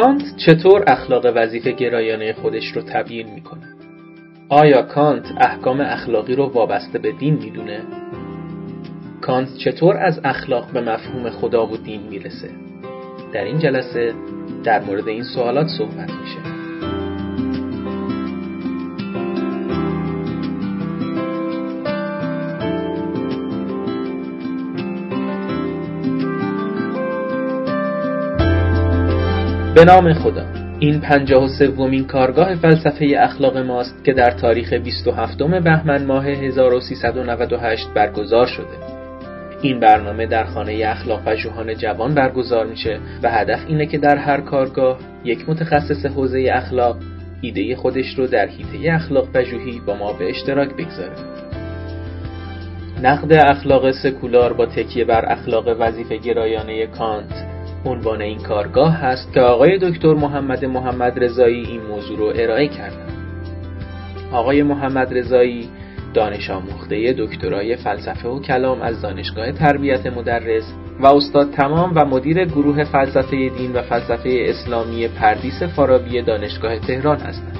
[0.00, 3.74] کانت چطور اخلاق وظیفه گرایانه خودش رو تبیین می‌کنه؟
[4.48, 7.80] آیا کانت احکام اخلاقی رو وابسته به دین می‌دونه؟
[9.20, 12.50] کانت چطور از اخلاق به مفهوم خدا و دین می‌رسه؟
[13.32, 14.14] در این جلسه
[14.64, 16.57] در مورد این سوالات صحبت میشه.
[29.78, 30.44] به نام خدا.
[30.78, 37.88] این پنجاه و سومین کارگاه فلسفه اخلاق ماست که در تاریخ 27 بهمن ماه 1398
[37.94, 38.76] برگزار شده.
[39.62, 44.40] این برنامه در خانه اخلاق پژوهان جوان برگزار میشه و هدف اینه که در هر
[44.40, 46.96] کارگاه یک متخصص حوزه اخلاق
[47.40, 51.16] ایده خودش رو در حیطه اخلاق پژوهی با ما به اشتراک بگذاره.
[53.02, 57.47] نقد اخلاق سکولار با تکیه بر اخلاق وظیفه گرایانه کانت.
[57.84, 63.12] عنوان این کارگاه هست که آقای دکتر محمد محمد رضایی این موضوع رو ارائه کردند.
[64.32, 65.68] آقای محمد رضایی
[66.14, 72.44] دانش آموخته دکترای فلسفه و کلام از دانشگاه تربیت مدرس و استاد تمام و مدیر
[72.44, 77.58] گروه فلسفه دین و فلسفه اسلامی پردیس فارابی دانشگاه تهران هستند.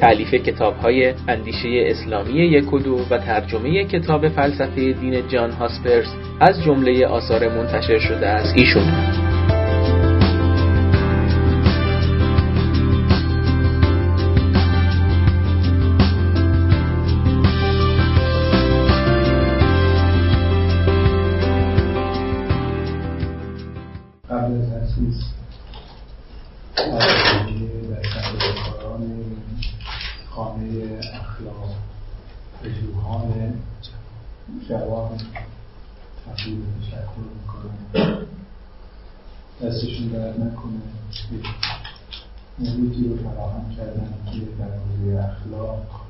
[0.00, 6.14] تعلیف کتاب های اندیشه اسلامی یک و دو و ترجمه کتاب فلسفه دین جان هاسپرس
[6.40, 9.19] از جمله آثار منتشر شده از ایشون
[39.62, 40.80] دستشون درد نکنه.
[42.58, 46.00] موجودی رو فراهم کردن که در حوزه اخلاق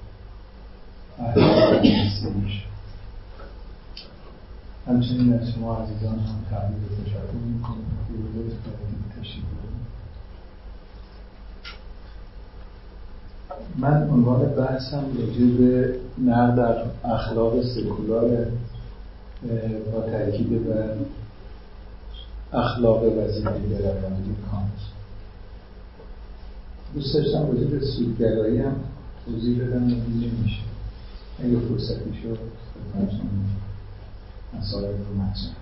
[4.87, 8.01] همچنین از شما عزیزان هم تبدیل تشکر می‌کنم.
[8.07, 9.45] که لطف کردید تشریف
[13.79, 18.47] من عنوان بحثم راجع به نقد اخلاق سکولار
[19.93, 20.95] با تاکید بر
[22.53, 24.17] اخلاق وظیفه گرایانه
[24.51, 24.81] کانت.
[26.95, 28.77] دوست داشتم راجع به سودگرایی هم
[29.27, 30.63] توضیح بدم نمیشه
[31.45, 32.39] اگه فرصتی شد
[32.75, 33.31] خدمتتون
[34.59, 35.61] مسائل رو مطرح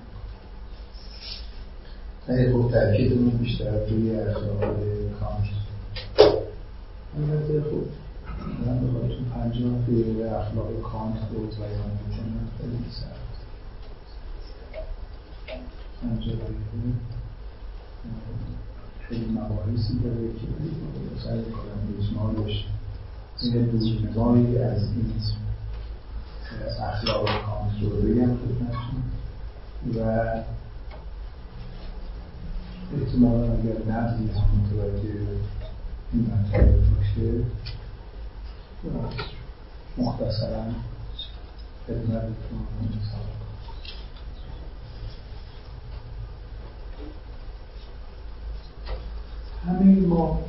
[2.53, 4.61] خب تاکیدمون بیشتر روی اخلاق
[5.21, 5.68] کانت.
[7.19, 7.85] البته خب
[8.67, 13.29] من بخواهتون پنجاه دقیقه اخلاق کانت رو بیان بکنم خیلی سخت.
[19.09, 20.47] خیلی مباحثی داره که
[21.25, 22.65] سعی کنم اجمالش
[23.43, 23.65] این
[24.15, 25.13] دورنمایی از این
[26.81, 29.03] اخلاق کانت رو بگم خدمتتون.
[29.97, 30.01] و
[32.95, 35.58] احتمالا اگر نقدی هم متوجه
[36.13, 37.45] این مطالب باشه
[39.99, 40.65] مختصرا
[41.87, 42.33] خدمتتون
[49.67, 50.41] همه ما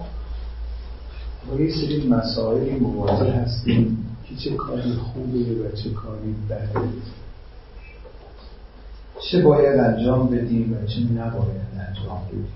[1.49, 6.89] با یه سری مسائلی مواجه هستیم که چه کاری خوبه و چه کاری بده.
[9.31, 12.47] چه باید انجام بدیم و چه نباید انجام بدیم.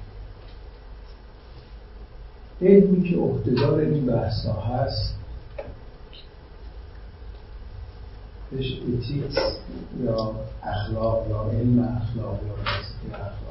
[2.64, 5.16] علمی که عهدهدار این بحثا هست.
[8.52, 9.36] بهش اتیکس
[10.04, 10.32] یا
[10.64, 12.54] اخلاق یا علم اخلاق یا
[13.16, 13.44] اخلاق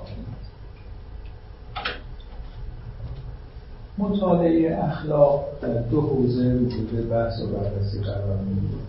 [3.99, 8.83] مطالعه اخلاق در دو حوزه مورد بحث و بررسی قرار می‌گیره.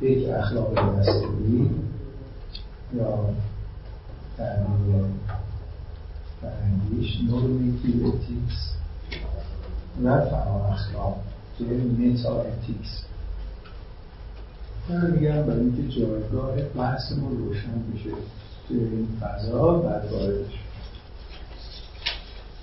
[0.00, 1.70] یک اخلاق دستوری
[2.96, 3.18] یا
[4.36, 5.04] تعبیر
[6.40, 8.73] فرنگیش normative ethics
[10.02, 11.16] و اخلاق
[11.58, 13.04] که meta ethics
[14.88, 18.10] من میگم برای اینکه جایگاه بحثمون روشن بشه
[18.68, 20.58] توی این فضا بعد واردش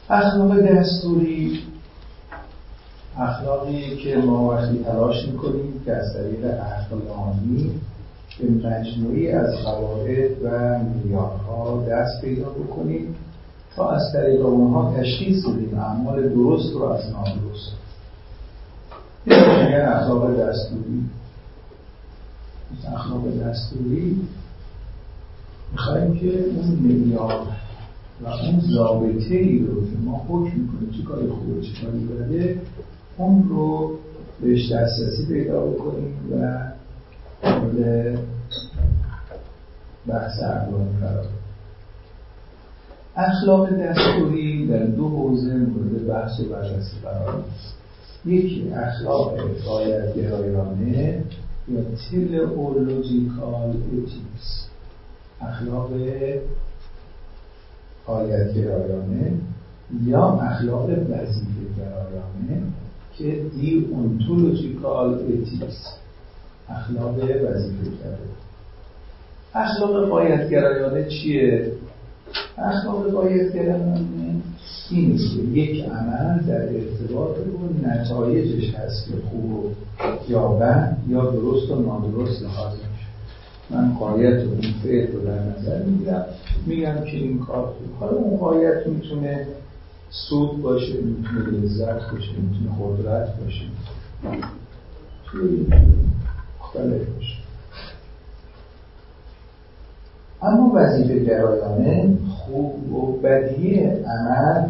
[0.10, 1.60] اخلاق دستوری
[3.18, 7.72] اخلاقی که ما وقتی تلاش می‌کنیم که از طریق اخلاقی
[8.39, 10.50] به مجموعی از قواعد و
[10.80, 13.16] معیارها دست پیدا بکنیم.
[13.75, 17.71] تا از طریق اونها تشخیص بدیم اعمال درست رو از نادرست
[19.25, 21.03] این اخلاق دستوری
[22.94, 24.27] اخلاق دستوری
[25.71, 27.47] می‌خوایم که اون معیار
[28.21, 32.62] و اون ضابطه ای رو که ما حکم می‌کنیم چه کاری خوبه چه کاری بده
[33.17, 33.95] اون رو
[34.41, 36.59] بهش دسترسی پیدا بکنیم و
[37.44, 38.19] مورد
[40.07, 41.40] بحث اقلام قرار
[43.16, 47.44] اخلاق دستوری در دو حوزه مورد بحث و بررسی قرار
[48.25, 49.38] یکی اخلاق
[49.68, 51.24] غایت گرایانه
[51.68, 51.81] یا
[52.12, 54.68] teleological ethics
[55.42, 55.90] اخلاق
[58.06, 59.34] غایت گرایانه
[60.06, 62.63] یا اخلاق وظیفه گرایانه
[63.18, 65.94] که deontological ethics
[66.69, 68.31] اخلاق وظیفه کرده
[69.54, 71.72] اخلاق غایت‌گرایانه چیه؟
[72.57, 74.42] اخلاق غایت‌گرایانه
[74.89, 79.75] این که یک عمل در ارتباط با نتایجش هست که خوب
[80.30, 83.07] یا بد یا درست و نادرست میشه.
[83.69, 86.25] من قایت و این فعل رو در نظر می‌گیرم.
[86.66, 88.00] میگم که این کار خوب.
[88.00, 89.48] حالا اون قایت می‌تونه
[90.10, 93.66] سود باشه می‌تونه لذت باشه می‌تونه قدرت باشه.
[96.60, 97.40] مختلف باشه.
[100.41, 104.67] اما وظیفه گرایانه خوب و بدی عمل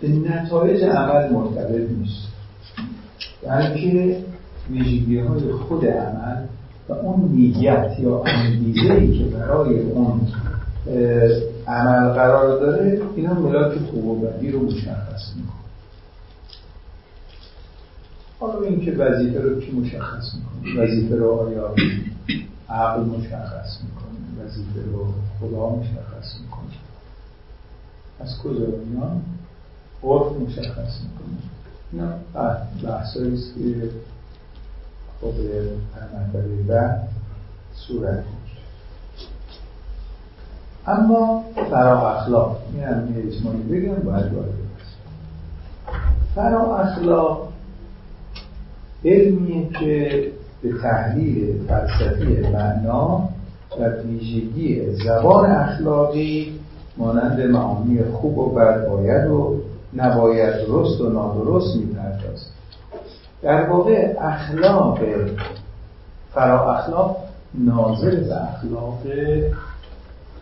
[0.00, 2.28] به نتایج عمل مرتبط نیست.
[3.48, 4.18] بلکه
[4.70, 6.36] ویژگی های خود عمل
[6.88, 10.20] و اون نیت یا انگیزه ای که برای اون
[11.66, 15.61] عمل قرار داره اینا ملاک خوب و بدی رو مشخص می‌کنه.
[18.52, 21.74] حالا اینکه وظیفه رو کی مشخص می‌کنه؟ وظیفه رو آیا
[22.68, 25.06] عقل مشخص می‌کنه؟ وظیفه رو
[25.40, 26.76] خدا مشخص می‌کنه؟
[28.20, 29.22] از کجا میان
[30.04, 31.38] عرف مشخص می‌کنه؟
[31.92, 32.14] اینا
[32.82, 33.90] بحثایی است که
[35.20, 35.32] خب
[36.32, 37.08] در بعد
[37.74, 38.24] صورت
[40.86, 44.54] اما فرا اخلاق این هم یه اجمالی بگم باید وارد
[46.34, 47.51] فرا اخلاق
[49.04, 50.22] علمیه که
[50.62, 53.28] به تحلیل فلسفی معنا
[53.80, 56.52] و ویژگی زبان اخلاقی
[56.96, 59.60] مانند معانی خوب و بد باید و
[59.96, 62.46] نباید درست و نادرست می‌پردازد.
[63.42, 64.98] در واقع اخلاق
[66.34, 67.16] فرا اخلاق
[67.54, 68.98] ناظر به اخلاق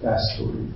[0.05, 0.69] دستوری.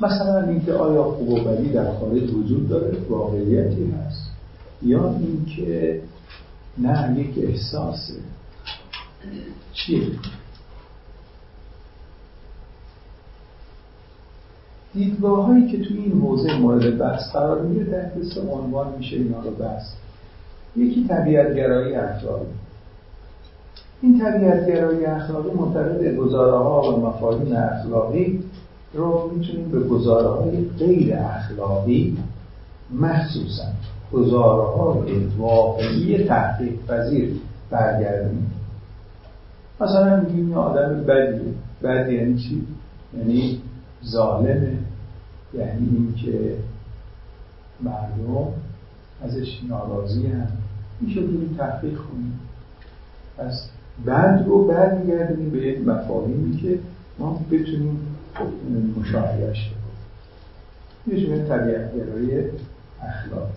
[0.00, 4.29] مثلا اینکه آیا خوب و بدی در خارج وجود داره واقعیتی هست.
[4.82, 6.02] یا اینکه
[6.78, 8.14] نه یک احساسه.
[9.72, 10.06] چیه؟
[14.94, 19.40] دیدگاه هایی که توی این حوزه مورد بحث قرار می‌گیره در سه عنوان میشه اینا
[19.40, 19.86] رو بحث.
[20.76, 22.46] یکی طبیعتگرایی اخلاقی.
[24.02, 25.50] این طبیعتگرایی اخلاقی
[25.98, 28.44] به گزاره ها و مفاهیم اخلاقی
[28.94, 32.18] رو می‌تونیم به گزاره های غیر اخلاقی
[33.00, 33.64] مخصوصا
[34.12, 37.40] گزاره های واقعی تحقیق پذیر
[37.70, 38.50] برگردیم
[39.80, 41.52] مثلا میگیم آدم بدیه.
[41.82, 42.66] بد یعنی چی؟
[43.18, 43.60] یعنی
[44.04, 44.78] ظالمه.
[45.54, 46.56] یعنی اینکه
[47.80, 48.52] مردم
[49.24, 50.48] ازش ناراضی هم
[51.00, 52.40] میشه بریم تحقیق کنیم.
[53.38, 53.68] پس
[54.04, 56.78] بعد رو برمیگردیم به یک مفاهیمی که
[57.18, 58.16] ما بتونیم
[59.00, 59.70] مشاهدهش
[61.06, 62.30] کنیم یه طبیعت گرایی
[63.02, 63.50] اخلاق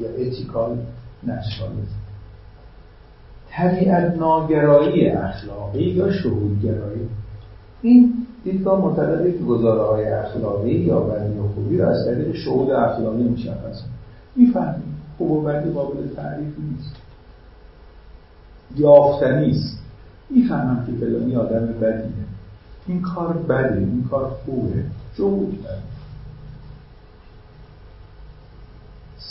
[0.00, 0.78] یا اتیکال
[1.22, 2.00] نشنالیزم
[3.50, 7.08] طبیعت ناگرایی اخلاقی یا شهودگرایی؟
[7.82, 8.12] این
[8.44, 13.22] دیدگاه معتقده که گزاره های اخلاقی یا بدی و خوبی را از طریق شهود اخلاقی
[13.22, 13.82] مشخص
[14.36, 14.96] می‌فهمیم.
[15.18, 16.96] خوب و بدی قابل تعریف نیست.
[18.76, 19.78] یافتنی است.
[20.30, 22.10] می‌فهمم که فلانی آدم بدیه.
[22.86, 24.84] این کار بده این کار خوبه.
[25.16, 25.82] شهود کرد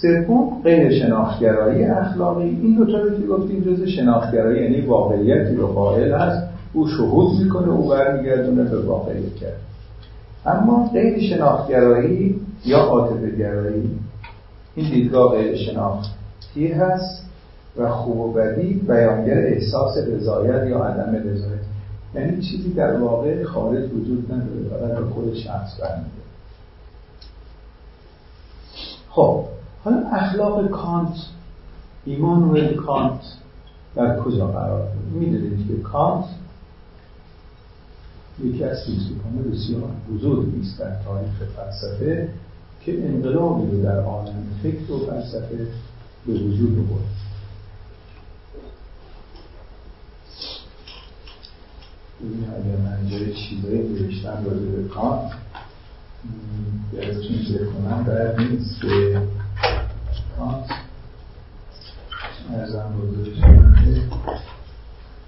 [0.01, 2.43] سوم غیر شناختگرایی اخلاقی.
[2.43, 6.49] این دو تا که گفتیم جز شناختگرایی یعنی واقعیتی رو قائل هست.
[6.73, 9.57] او شهود می‌کنه او برمیگردونه به واقعیت کرد.
[10.45, 13.89] اما غیر شناختگرایی یا عاطفه گرایی
[14.75, 17.25] این دیدگاه غیر شناختی هست
[17.77, 21.59] و خوب و بدی بیانگر احساس رضایت یا عدم رضایت.
[22.15, 26.19] یعنی چیزی در واقع خارج وجود نداره فقط به خود شخص برمیگرده.
[29.09, 29.43] خب
[29.83, 31.15] حالا اخلاق کانت
[32.05, 33.21] ایمانوئل کانت
[33.95, 36.25] در کجا قرار داره می‌دونید که کانت
[38.43, 42.29] یکی از فیلسوفان بسیار بزرگی است در تاریخ فلسفه
[42.85, 45.67] که انقلابی رو در عالم فکر و فلسفه
[46.25, 47.19] به وجود آورد.
[52.21, 55.31] ببین اگر من جای چیزایی نوشتم راجع به کانت
[57.49, 59.21] ذکر کنم در نیست که
[60.39, 60.65] کانت
[62.53, 63.75] ارزم بزرگشم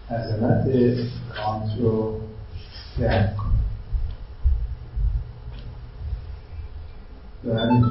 [0.10, 0.65] عظمت
[1.36, 2.20] کانت رو
[3.00, 3.51] درک کنم
[7.48, 7.86] و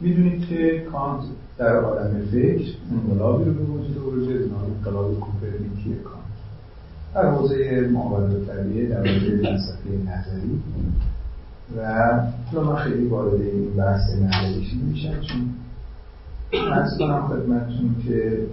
[0.00, 1.24] می‌دونید که کانت
[1.58, 6.18] در عالم فکر انقلابی رو به وجود آورده نام انقلاب کوپرنیکی کانت.
[7.14, 10.62] در حوزه ماورای طبیعه در حوزه فلسفه نظری
[11.76, 11.80] و
[12.52, 15.54] من خیلی وارد این بحث نظریش نمیشم چون
[16.52, 18.46] ارز کنم خدمتتون که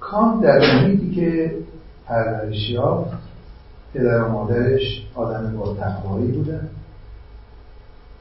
[0.00, 1.54] کانت در محیطی که
[2.06, 3.16] پرورش یافت
[3.94, 6.68] پدر و مادرش آدم با تقوایی بودن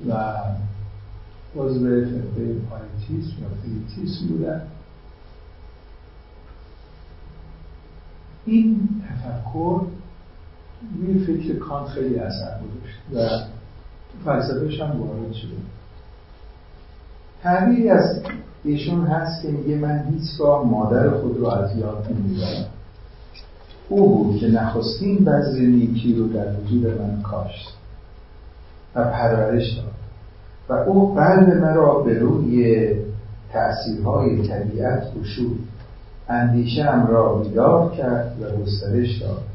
[0.08, 0.34] و
[1.56, 4.62] عضو فرقه پایتیسم یا فیتیسم بودن.
[8.46, 9.82] این تفکر
[11.02, 13.46] روی فکر کانت خیلی اثر گذاشت و
[14.26, 15.52] فلسفهش هم وارد شده.
[17.44, 18.22] تعبیری از
[18.64, 22.66] ایشون هست که میگه من هیچگاه مادر خود رو از یاد نمی‌برم
[23.90, 27.70] او بود که نخستین بذر نیکی رو در وجود من کاشت
[28.96, 29.94] و پرورش داد
[30.70, 32.88] و او قلب مرا به روی
[33.52, 35.60] تأثیرهای طبیعت گشود
[36.30, 39.53] اندیشم را بیدار کرد و گسترش داد.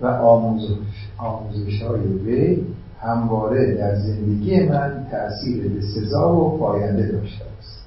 [0.00, 2.66] و آموزش, آموزش های وی
[3.00, 7.78] همواره در زندگی من تأثیر به سزا و پاینده داشته است.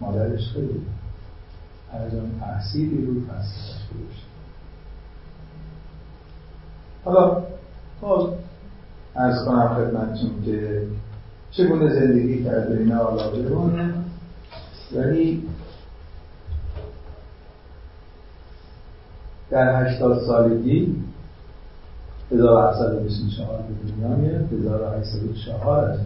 [0.00, 0.80] مادرش خیلی
[1.92, 4.26] از آن تأثیری رو فلسفهش گذاشته
[7.04, 7.42] حالا
[8.00, 8.28] باز
[9.16, 10.82] ارز کنم خدمتتون که
[11.50, 13.32] چگونه زندگی کرده اینا حالا
[14.96, 15.42] ولی
[19.54, 20.96] در هشتاد سالگی
[22.32, 25.98] 1724 به دنیا میاد 1804 از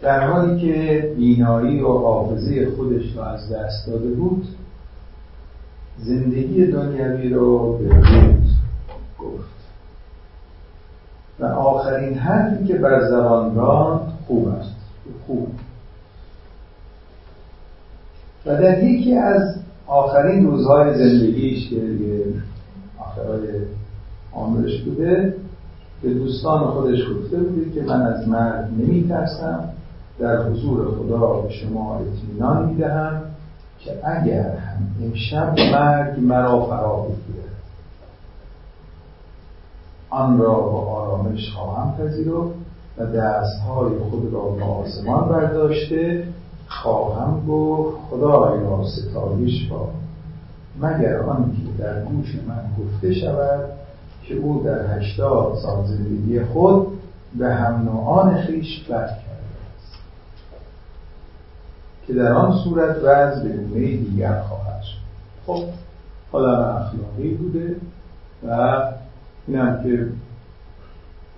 [0.00, 4.48] در حالی که بینایی و حافظه خودش رو از دست داده بود
[5.98, 7.88] زندگی دنیوی رو به
[9.18, 9.48] گفت.
[11.40, 14.76] و آخرین حرفی که بر زبان راند خوب است.
[15.26, 15.48] خوب.
[18.46, 19.57] و در یکی از
[19.88, 21.82] آخرین روزهای زندگیش که
[22.98, 23.48] آخرهای
[24.32, 25.34] عامرش بوده
[26.02, 29.68] به دوستان خودش گفته بوده که من از مرد نمی ترسم
[30.18, 33.22] در حضور خدا به شما اطمینان می دهم
[33.78, 37.48] که اگر هم امشب مرگ مرا فرا بگیرد.
[40.10, 42.54] آن را با آرامش خواهم پذیرفت
[42.98, 46.24] و دستهای خود را به آسمان برداشته
[46.68, 49.88] خواهم گفت خدایا ستایش با.
[50.80, 53.64] مگر که در گوش من گفته شود
[54.22, 56.86] که او در هشتاد سال زندگی خود
[57.38, 59.18] به هم نوعان خیش بد کرده
[59.78, 59.98] است.
[62.06, 64.98] که در آن صورت وضع به گونه دیگر خواهد شد.
[65.46, 65.64] خب
[66.32, 67.76] حالا اخلاقی بوده
[68.48, 68.82] و
[69.46, 70.08] اینم که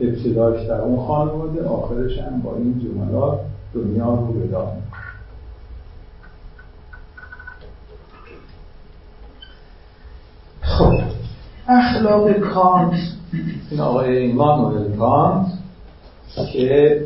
[0.00, 3.40] ابتداش در اون خانواده آخرش هم با این جملات
[3.74, 4.76] دنیا رو وداع
[10.62, 10.98] خب
[11.80, 12.94] اخلاق کانت.
[13.70, 15.46] این آقای ایمانوئل کانت
[16.52, 17.00] که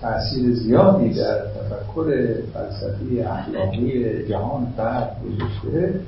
[0.00, 6.00] تاثیر زیادی در تفکر فلسفی اخلاقی جهان فرد گذاشته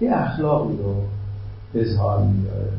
[0.00, 0.94] یه اخلاقی رو
[1.74, 2.72] اظهار میداره.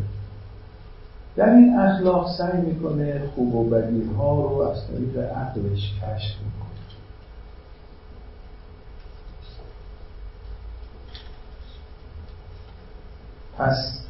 [1.35, 6.56] در این اخلاق سعی می‌کنه خوب و بدی ها رو از طریق عقلش کشف می‌کنه
[13.57, 14.01] پس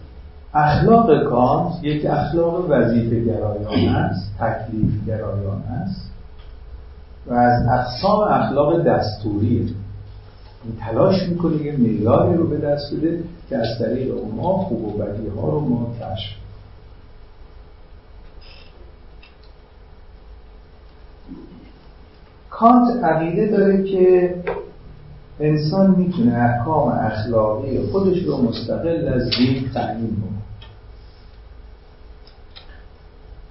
[0.54, 6.12] اخلاق کانت یک اخلاق وظیفه گرایان است تکلیف گرایان است
[7.28, 9.62] و از اقسام اخلاق دستوریه
[10.64, 14.98] این تلاش می‌کنه یه معیاری رو به دست بده که از طریق اونها خوب و
[14.98, 16.38] بدی ها رو ما کشف
[22.50, 24.36] کانت عقیده داره که
[25.40, 30.38] انسان می‌تونه احکام اخلاقی خودش رو مستقل از دین تعیین کنه.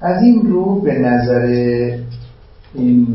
[0.00, 1.46] از این رو به نظر
[2.74, 3.06] این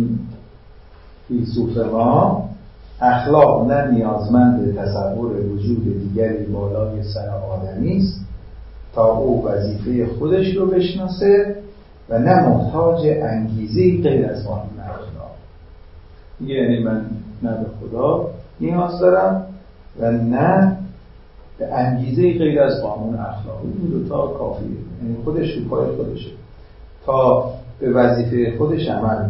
[1.27, 2.49] فیلسوف ما
[3.01, 8.19] اخلاق نه نیازمند تصور وجود دیگری بالای سر آدمی است
[8.95, 11.55] تا او وظیفه خودش رو بشناسه
[12.09, 14.61] و نه محتاج انگیزه غیر از آن
[16.41, 17.05] میگه یعنی من
[17.43, 18.29] نه به خدا
[18.61, 19.45] نیاز دارم
[19.99, 20.77] و نه
[21.57, 26.31] به انگیزه غیر از قانون اخلاقی این دوتا کافیه یعنی خودش رو پای خودشه.
[27.05, 29.29] تا به وظیفه خودش عمل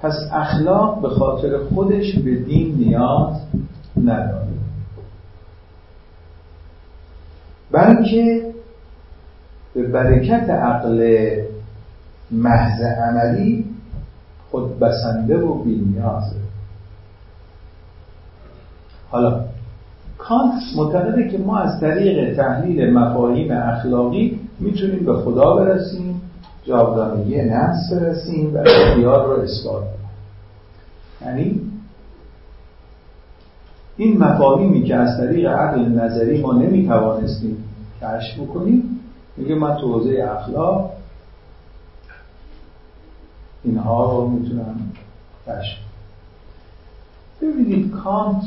[0.00, 3.36] پس اخلاق به خاطر خودش به دین نیاز
[4.04, 4.44] نداره.
[7.70, 8.52] بلکه
[9.74, 11.28] به برکت عقل
[12.30, 13.64] محض عملی
[14.50, 16.43] خود بسنده و بینیازه
[19.14, 19.44] حالا
[20.18, 26.22] کانت معتقده که ما از طریق تحلیل مفاهیم اخلاقی می‌تونیم به خدا برسیم
[26.64, 29.84] جاودانگی نفس برسیم و اختیار رو اثبات
[31.22, 31.60] یعنی
[33.96, 37.64] این مفاهیمی که از طریق عقل نظری ما نمی‌توانستیم
[38.02, 39.00] کشف بکنیم
[39.36, 40.90] میگه من تو حوزه اخلاق
[43.64, 44.76] اینها رو می‌تونم
[45.46, 45.78] کشف
[47.42, 48.42] ببینید کانت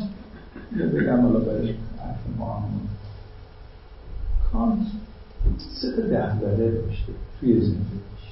[0.76, 2.64] بگم حالا برای حرف ما
[4.52, 4.88] کانت
[5.82, 8.28] سه تا دهدره داشته توی زندگیش.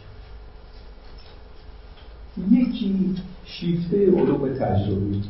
[2.51, 3.15] یکی
[3.45, 5.23] شیفته علوم تجربی.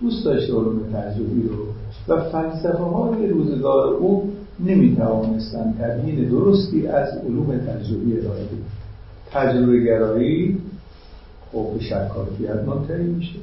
[0.00, 1.66] دوست داشته علوم تجربی رو
[2.08, 8.64] و فلسفه های روزگار او نمی توانستن تبیین درستی از علوم تجربی ارائه بدن.
[9.30, 10.60] تجربه گرایی
[11.62, 13.38] به شکافیت منتهی میشه.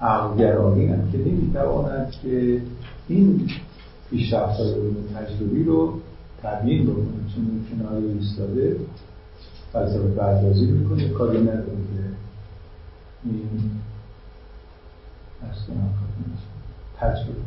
[0.00, 2.60] عقلگرایی هم که نمی‌تواند که
[3.08, 3.50] این
[4.10, 6.00] پیشرفت های تجربی رو
[6.42, 7.04] تبیین بکنه.
[7.34, 8.76] چون کنار ایستاده
[9.72, 11.08] فلسفه پردازی می‌کنه.
[11.08, 11.78] کاری نداره
[13.24, 13.70] این
[16.98, 17.40] تجربه.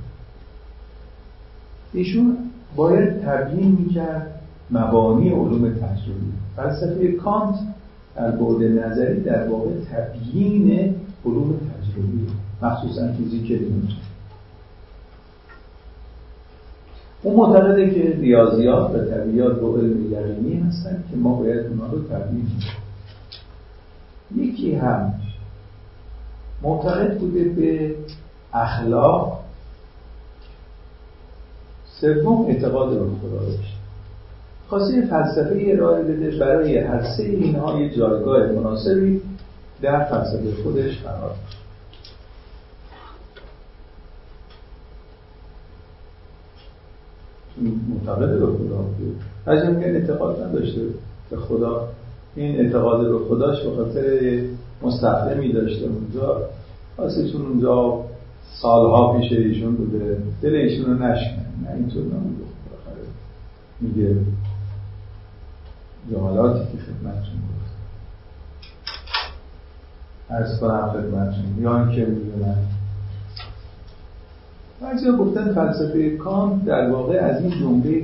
[1.93, 2.37] ایشون
[2.75, 6.31] باید تبیین می‌کرد مبانی علوم تجربی.
[6.55, 7.55] فلسفه کانت
[8.15, 10.95] در بعد نظری در واقع تبیین
[11.25, 12.27] علوم تجربی
[12.61, 14.11] مخصوصا فیزیک نیوتن
[17.23, 22.03] اون معتقده که ریاضیات و طبیعیات و علم یقینی هستن که ما باید اونها رو
[22.03, 22.47] تبیین
[24.35, 25.13] یکی هم
[26.61, 27.95] معتقد بوده به
[28.53, 29.39] اخلاق
[32.01, 33.80] سوم اعتقاد به خدا داشت
[34.71, 39.21] خواسته فلسفه ارائه بده برای هر سه اینها یه جایگاه مناسبی
[39.81, 41.35] در فلسفه خودش قرار
[47.89, 48.85] معتقد به خدا
[49.45, 50.81] از که اعتقاد نداشته
[51.29, 51.87] به خدا.
[52.35, 54.39] این اعتقاد به خداش به خاطر
[54.81, 56.41] مستخدمی داشته اونجا.
[57.31, 58.03] چون اونجا
[58.61, 60.17] سالها پیش ایشون بوده.
[60.41, 62.51] دل ایشون رو نشکنه نه اینطور نبوده
[63.81, 64.15] میگه
[66.09, 67.71] جملاتی که خدمتتون گفت
[70.29, 72.55] ارز کنم خدمتتون یا اینکه می‌دونن
[74.81, 78.03] بعضی گفتن فلسفه کان در واقع از این جمله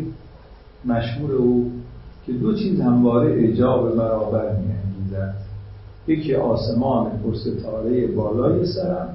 [0.86, 1.72] مشهور او
[2.26, 5.36] که دو چیز همواره اجاب برابر میانگیزد
[6.08, 9.10] یکی آسمان پرستاره بالای سرم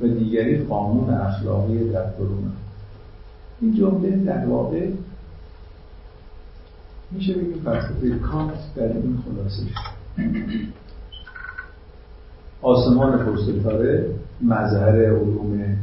[0.00, 2.56] و دیگری قانون اخلاقی در درونم
[3.60, 4.86] این جمله در واقع
[7.10, 9.62] میشه بگیم فلسفه کانت در این خلاصه.
[12.62, 14.06] آسمان پرستاره
[14.42, 15.76] مظهر علوم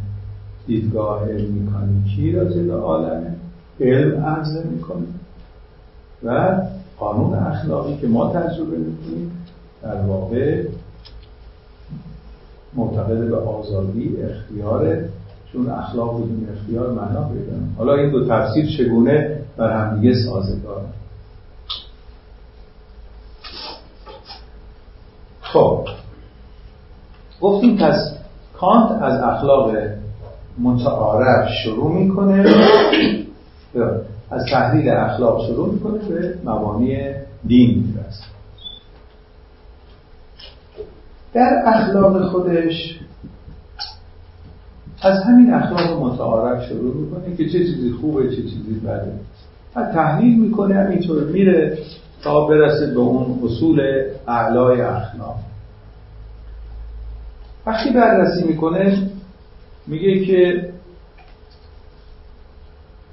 [0.67, 3.35] دیدگاه علمی کانیکی را به عالم
[3.79, 5.05] علم عرضه می‌کنه.
[6.23, 6.57] و
[6.99, 9.31] قانون اخلاقی که ما تجربه می‌کنیم
[9.83, 10.63] در واقع
[12.75, 14.97] معتقد به آزادی اختیار
[15.53, 20.85] چون اخلاق بدون اختیار معنا پیدا حالا این دو تفسیر چگونه بر همدیگه سازگاره
[25.53, 25.87] خب.
[27.41, 28.17] گفتیم پس
[28.53, 29.71] کانت از اخلاق
[30.59, 32.45] متعارف شروع می‌کنه.
[34.31, 36.97] از تحلیل اخلاق شروع می‌کنه به مبانی
[37.47, 38.23] دین می‌رسه.
[41.33, 42.99] در اخلاق خودش
[45.01, 49.13] از همین اخلاق متعارف شروع می‌کنه که چه چیزی خوبه چه چیزی بده.
[49.75, 51.77] و تحلیل می‌کنه همینطور میره.
[52.23, 53.81] تا برسه به اون اصول
[54.27, 55.39] اعلای اخلاق.
[57.65, 59.09] وقتی بررسی می‌کنه
[59.87, 60.69] میگه که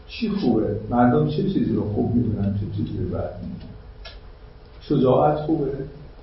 [0.09, 3.71] چی خوبه؟ مردم چه چیزی رو خوب می‌دونن چه چیزی رو بد می‌دونن؟
[4.81, 5.73] شجاعت خوبه؟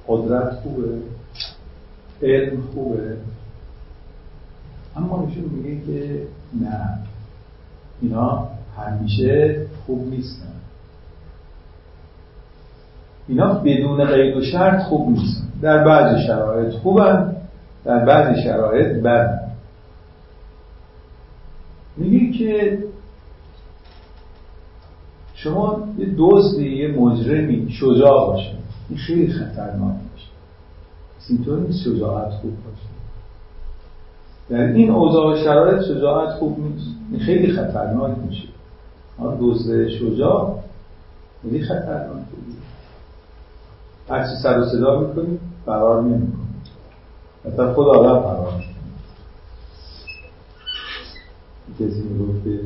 [0.08, 1.02] قدرت خوبه؟
[2.22, 3.18] علم خوبه؟
[4.96, 6.28] اما ایشون میگه که
[6.62, 7.00] نه.
[8.02, 8.48] اینا
[8.78, 10.57] همیشه خوب نیستن.
[13.28, 15.44] اینا بدون قید و شرط خوب نیست.
[15.62, 17.36] در بعضی شرایط خوبن
[17.86, 19.48] در بعضی شرایط بد
[21.98, 22.78] میگه که
[25.34, 28.52] شما یه دزدی یه مجرمی شجاع باشه.
[28.90, 31.62] این خیلی خطرناک باشه.
[31.62, 32.88] نیست شجاعت خوب باشه.
[34.50, 36.88] در این اوضاع شرایط شجاعت خوب نیست.
[37.12, 38.48] این خیلی خطرناک میشه.
[39.40, 40.60] دزد شجاع
[41.42, 42.24] خیلی خطرناک
[44.10, 46.64] هرچی سر و صدا می‌کنیم فرار نمی‌کنیم
[47.46, 48.64] حتی خود آدم فرار
[51.80, 52.60] کسی می‌گفت که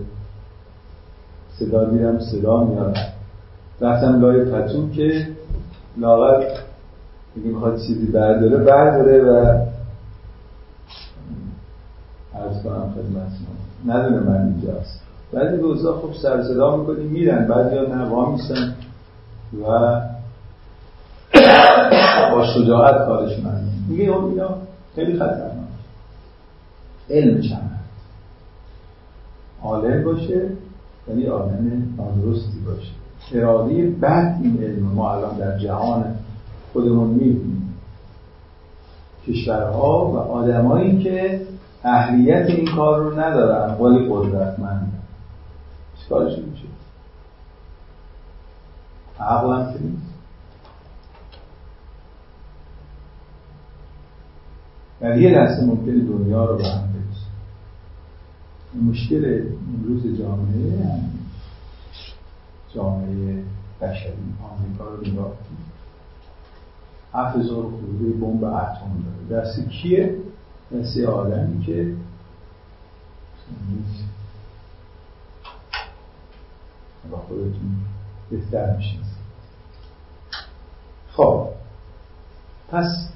[1.59, 2.97] صدا دیرم صدا میاد.
[3.81, 5.27] رفتم لای پتون که
[5.97, 6.45] لاغر
[7.35, 9.57] میگه می‌خواد چیزی برداره برداره و
[12.35, 13.31] عرض کنم خدمت
[13.85, 15.01] ندونه من اینجاست.
[15.33, 18.75] بعضی روزا خب سر صدا می‌کنیم میرن بعضی ها نه میسن
[19.63, 20.01] و
[22.31, 24.49] با شجاعت کارش من میگه اینا
[24.95, 25.51] خیلی خطرناک.
[27.09, 27.79] علم چند؟
[29.63, 30.49] عالم باشه
[31.07, 32.91] ولی آدم نادرستی باشه.
[33.33, 36.15] اراده بعد این علم ما الان در جهان
[36.73, 37.73] خودمون می‌بینیم.
[39.27, 41.41] کشورها و آدمایی که
[41.83, 44.91] اهلیت این کار رو ندارن ولی قدرتمند.
[46.03, 46.67] چیکارش میشه؟
[49.19, 50.10] که نیست.
[55.01, 56.91] در یه لحظه ممکنه دنیا رو به هم
[58.75, 60.99] مشکل امروز جامعه
[62.75, 63.43] جامعه
[63.81, 64.13] بشری.
[64.43, 65.71] آمریکا رو نگاه کنید
[67.13, 69.41] هفت هزار خورده بمب اتم داره.
[69.41, 70.15] دست کیه؟
[70.75, 71.95] دست آدمی که
[77.11, 77.77] با خودتون
[78.29, 78.99] بهتر میشین
[81.11, 81.47] خب.
[82.69, 83.11] پس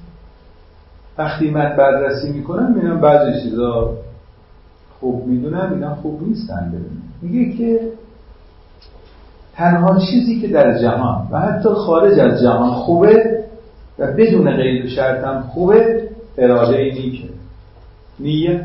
[1.18, 3.94] وقتی من بررسی می‌کنم می‌بینم بعضی چیزا
[5.00, 7.02] خوب می‌دونم اینا خوب نیستن ببینم.
[7.22, 7.92] میگه که
[9.54, 13.44] تنها چیزی که در جهان و حتی خارج از جهان خوبه
[13.98, 17.28] و بدون قید شرط هم خوبه اراده نیکه
[18.18, 18.64] نیت.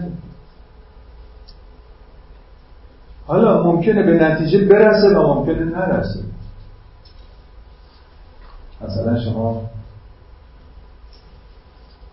[3.27, 6.19] حالا ممکنه به نتیجه برسه و ممکنه نرسه.
[8.81, 9.61] مثلا شما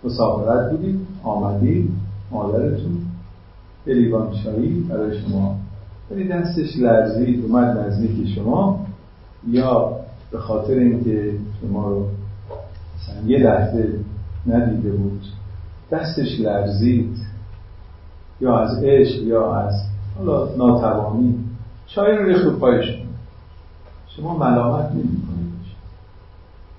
[0.05, 1.91] مسافرت بودید آمدید
[2.31, 2.99] مادرتون
[3.87, 5.57] یه لیوان چایی برای شما.
[6.11, 8.87] ولی دستش لرزید اومد نزدیک شما
[9.49, 9.97] یا
[10.31, 12.07] به خاطر اینکه شما رو
[12.97, 14.01] مثلا یه لحظه
[14.47, 15.23] ندیده بود
[15.91, 17.17] دستش لرزید
[18.41, 19.75] یا از عشق یا از
[20.19, 21.45] حالا ناتوانی.
[21.87, 22.83] چای رو ریخت پای
[24.17, 25.49] شما ملامت نمی کنید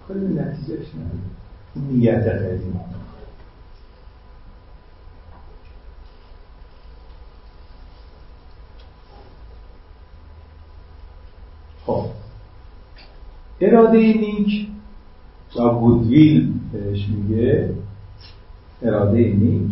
[0.07, 1.39] کاری به نتیجهش ندید
[1.75, 2.99] نیت خیلی مهمه
[11.85, 12.05] خب
[13.61, 14.67] اراده نیک
[15.59, 17.69] و گودویل بهش میگه.
[18.81, 19.71] اراده نیک.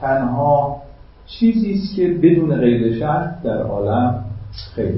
[0.00, 0.82] تنها
[1.26, 4.24] چیزی است که بدون غیر شرط در عالم
[4.74, 4.94] خیر.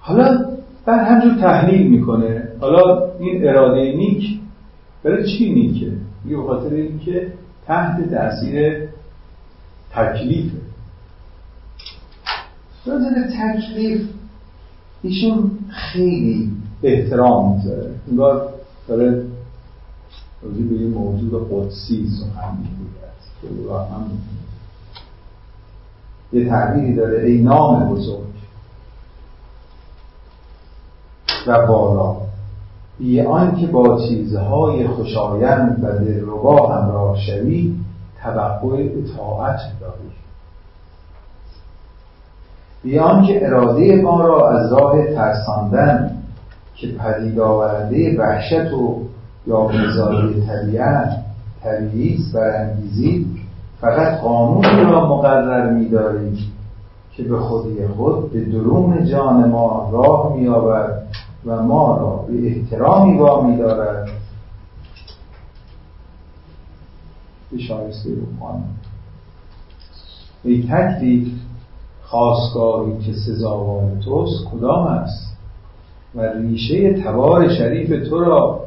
[0.00, 0.44] حالا
[0.86, 2.48] بعد همجور تحلیل می‌کنه.
[2.60, 4.38] حالا این اراده نیک
[5.02, 5.92] برای چی نیکه؟
[6.24, 7.32] میگه به خاطر اینکه
[7.66, 8.88] تحت تاثیر
[9.90, 10.56] تکلیفه.
[12.86, 13.06] راجع
[13.38, 14.08] تکلیف
[15.02, 16.50] ایشون خیلی
[16.82, 17.90] احترام می‌ذاره.
[18.10, 18.48] انگار
[18.88, 19.24] داره
[20.42, 22.92] راجع به یه موجود قدسی سخن می‌گوید.
[23.92, 24.10] هم
[26.32, 27.24] یه تعبیری داره.
[27.24, 28.32] ای نام بزرگ.
[31.46, 32.16] و بالا.
[32.98, 37.74] بی آنکه با چیزهای خوشایند و دلربا همراه شوی
[38.22, 40.21] توقع اطاعت داری.
[42.82, 46.10] بیان که اراده ما را از راه ترساندن
[46.74, 49.02] که پدید آورنده وحشت و
[49.46, 51.10] یا مزاری طبیعت
[51.62, 53.26] طبیعی برانگیزی
[53.80, 56.38] فقط قانون را مقرر می‌دارید
[57.16, 61.02] که به خودی خود به درون جان ما راه می‌یابد
[61.46, 64.08] و ما را به احترامی وامی دارد
[67.52, 68.60] به شایسته رو
[70.44, 71.41] ای تکلیف
[72.12, 75.36] خواستگاری که سزاوار توست کدام است؟
[76.14, 78.60] و ریشه تبار شریف تو را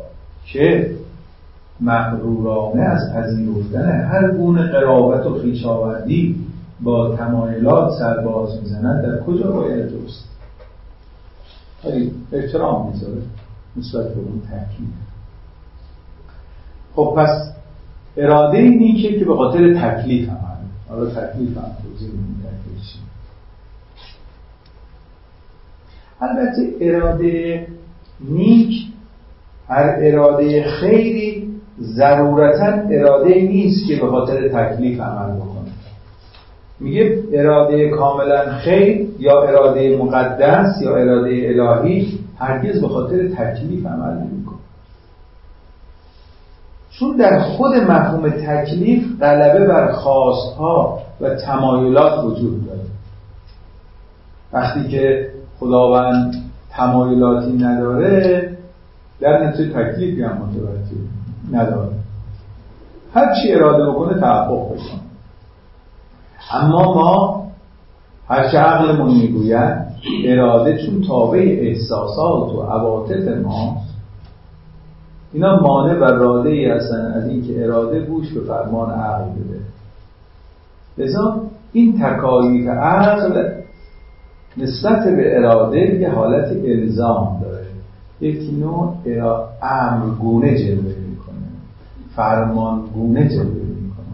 [0.45, 0.95] که
[1.81, 6.45] مغرورانه از پذیرفتن هر گونه قرابت و خیشاوردی
[6.83, 10.29] با تمایلات سرباز می‌زنند در کجا باید توست؟
[11.83, 13.21] ولی احترام می‌ذاره
[13.77, 14.89] نسبت به اون تکلیف
[16.95, 17.51] خب پس
[18.17, 20.37] اراده نیکه که به خاطر تکلیف هم
[20.89, 22.09] حالا تکلیف هم توضیح
[26.21, 27.67] البته اراده
[28.29, 28.87] نیک
[29.67, 31.47] هر اراده خیری
[31.81, 35.71] ضرورتا اراده نیست که به خاطر تکلیف عمل بکنه.
[36.79, 44.13] میگه اراده کاملا خیر یا اراده مقدس یا اراده الهی هرگز به خاطر تکلیف عمل
[44.13, 44.55] نمی‌کنه.
[46.99, 52.79] چون در خود مفهوم تکلیف غلبه بر خواستها و تمایلات وجود داره.
[54.53, 56.35] وقتی که خداوند
[56.71, 58.49] تمایلاتی نداره
[59.19, 60.97] در نتیجه تکلیفی هم متوجه
[61.51, 61.91] نداره.
[63.13, 64.99] هر چی اراده بکنه تحقق بکنه.
[66.51, 67.45] اما ما
[68.27, 69.85] هرچه عقلمون می‌گوید
[70.25, 73.77] اراده چون تابع احساسات و عواطف ما
[75.33, 79.59] اینا مانع و راده ای هستن از اینکه اراده گوش به فرمان عقل بده.
[80.97, 81.41] لذا
[81.73, 83.51] این تکالیف عقل
[84.57, 87.65] نسبت به اراده یه حالت الزام داره.
[88.21, 88.95] یک نوع
[89.61, 91.35] امرگونه جلوه می‌کنه.
[92.15, 94.05] فرمانگونه جلوه می‌کنه.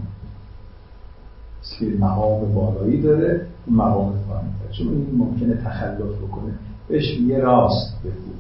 [1.79, 6.53] که مقام بالایی داره مقام پایین چون این ممکنه تخلف بکنه.
[6.87, 8.33] بهش یه راست بگو.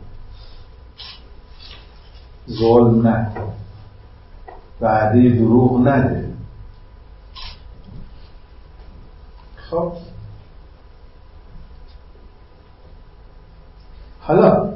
[2.49, 3.53] ظلم نکن.
[4.81, 6.25] وعده دروغ نده.
[9.55, 9.91] خب؟
[14.31, 14.69] حالا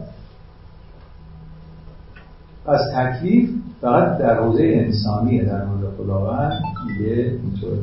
[2.67, 3.49] از تکلیف
[3.81, 7.77] فقط در حوزه انسانیه در مورد خداوند میگه اینطور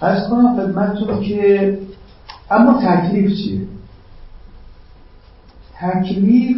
[0.00, 1.78] از کنم خدمتتون که
[2.50, 3.60] اما تکلیف چیه؟
[5.80, 6.56] تکلیف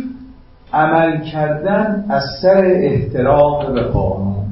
[0.72, 4.45] عمل کردن از سر احترام به قانون.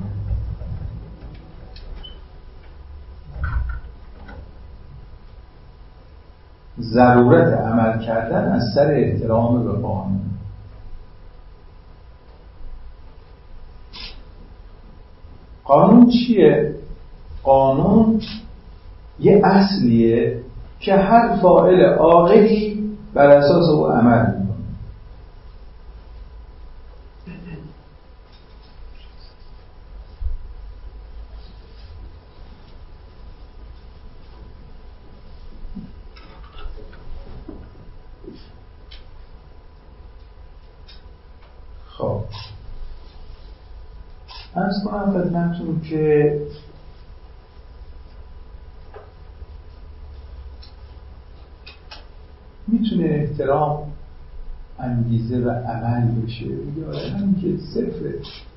[6.81, 10.21] ضرورت عمل کردن از سر احترام به قانون
[15.65, 16.75] قانون چیه؟
[17.43, 18.21] قانون
[19.21, 20.41] یه اصلیه
[20.81, 22.85] که هر فاعل عاقلی
[23.15, 24.55] بر اساس او عمل می‌کنه
[41.99, 42.21] خب
[44.57, 46.41] ارز کنم خدمتتون که
[52.69, 53.93] می‌تونه احترام
[54.79, 56.47] انگیزه و عمل بشه.
[56.47, 56.93] یا
[57.43, 57.95] که صرف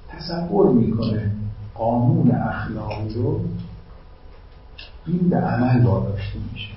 [0.09, 1.31] تصور می‌کنه
[1.75, 3.39] قانون اخلاقی رو
[5.07, 6.73] این به عمل واداشته میشه.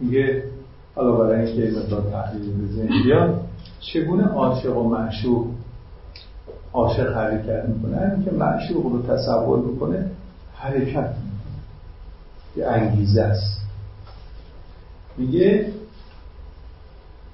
[0.00, 0.44] میگه
[0.94, 3.48] حالا برای اینکه مقدار تحلیل به ذهن بیاد
[3.80, 5.46] چگونه عاشق و معشوق
[6.74, 7.96] عاشق حرکت می‌کنه.
[7.96, 10.06] همین که معشوق رو تصور می‌کنه
[10.54, 11.10] حرکت
[12.56, 13.60] یه انگیزه است.
[15.18, 15.66] میگه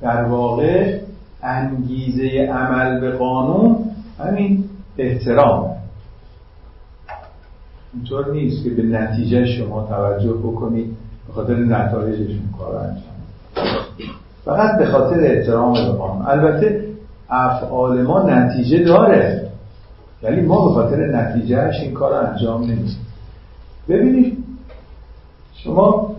[0.00, 1.00] در واقع
[1.42, 3.76] انگیزه عمل به قانون
[4.18, 4.64] همین
[4.98, 5.76] احترام.
[7.94, 13.04] اینطور نیست که به نتیجه شما توجه بکنید به خاطر نتایجشون کار انجام
[14.44, 16.26] فقط به خاطر احترام به قانون.
[16.26, 16.89] البته
[17.30, 19.50] افعال ما نتیجه داره.
[20.22, 23.06] ولی ما به خاطر نتیجهش این کار انجام نمیدیم.
[23.88, 24.44] ببینید
[25.54, 26.10] شما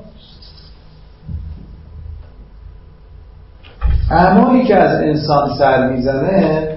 [4.12, 6.68] اعمالی که از انسان سر می‌زنه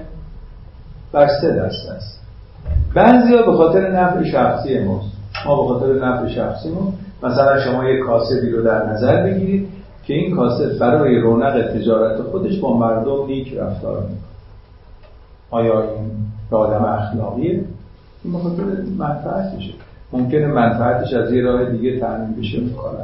[1.11, 2.21] بر سه دست است.
[2.95, 5.11] بعضی به خاطر نفع شخصی ماست.
[5.45, 6.93] ما به خاطر نفع شخصی ما
[7.23, 9.67] مثلا شما یک کاسبی رو در نظر بگیرید
[10.03, 14.24] که این کاسب برای رونق تجارت خودش با مردم نیک رفتار می‌کنه.
[15.51, 16.11] آیا این
[16.51, 17.63] به آدم اخلاقیه؟
[18.23, 18.63] این به خاطر
[18.97, 19.73] منفعتشه
[20.11, 22.97] ممکنه منفعتش از یه راه دیگه تعمین بشه کار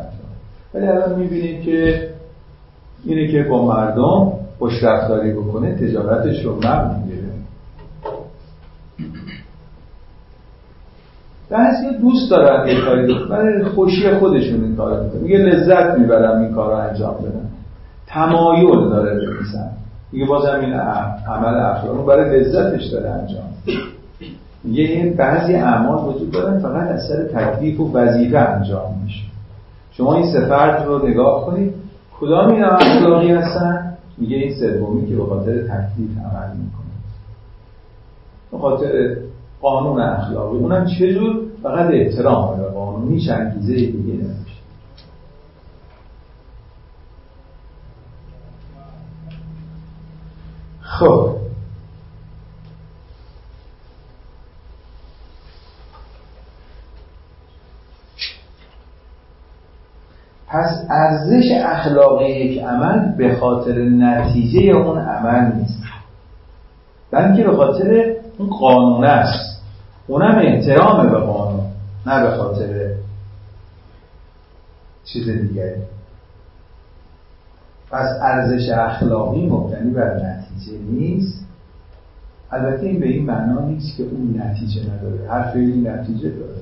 [0.74, 2.10] ولی الان می‌بینید که
[3.06, 7.28] اینه که با مردم خوش رفتاری بکنه تجارتش رو مبن می‌گیره.
[11.50, 16.72] بعضی دوست دارن یه کاری برای خوشی خودشون این کار میگه لذت می‌برم این کار
[16.72, 17.50] رو انجام بدم.
[18.08, 19.72] تمایل داره بنویسن
[20.12, 23.44] میگه بازم این عمل اخلاقی برای لذتش داره انجام.
[24.66, 29.24] یه بعضی اعمال وجود دارن فقط از سر تکلیف و وظیفه انجام میشه.
[29.92, 31.74] شما این سفرد رو نگاه کنید
[32.20, 36.92] کدام این اخلاقی هستن؟ میگه این سومی که به خاطر تکلیف عمل می‌کنه.
[38.52, 39.18] به خاطر
[39.62, 40.58] قانون اخلاقی.
[40.58, 44.52] اونم چجور فقط احترام به قانون هیچ انگیزه دیگه نمیشه
[51.02, 51.38] خب.
[60.48, 65.84] پس ارزش اخلاقی یک عمل به خاطر نتیجه اون عمل نیست.
[67.12, 69.64] بلکه به خاطر اون قانون است.
[70.08, 71.66] اونم احترام به قانون
[72.06, 72.96] نه به خاطر
[75.06, 75.82] چیز دیگری.
[77.92, 80.20] پس ارزش اخلاقی مبتنی بر
[80.62, 81.46] نتیجه نیست.
[82.52, 85.30] البته این به این معنا نیست که اون نتیجه نداره.
[85.30, 86.62] هر فعلی نتیجه داره.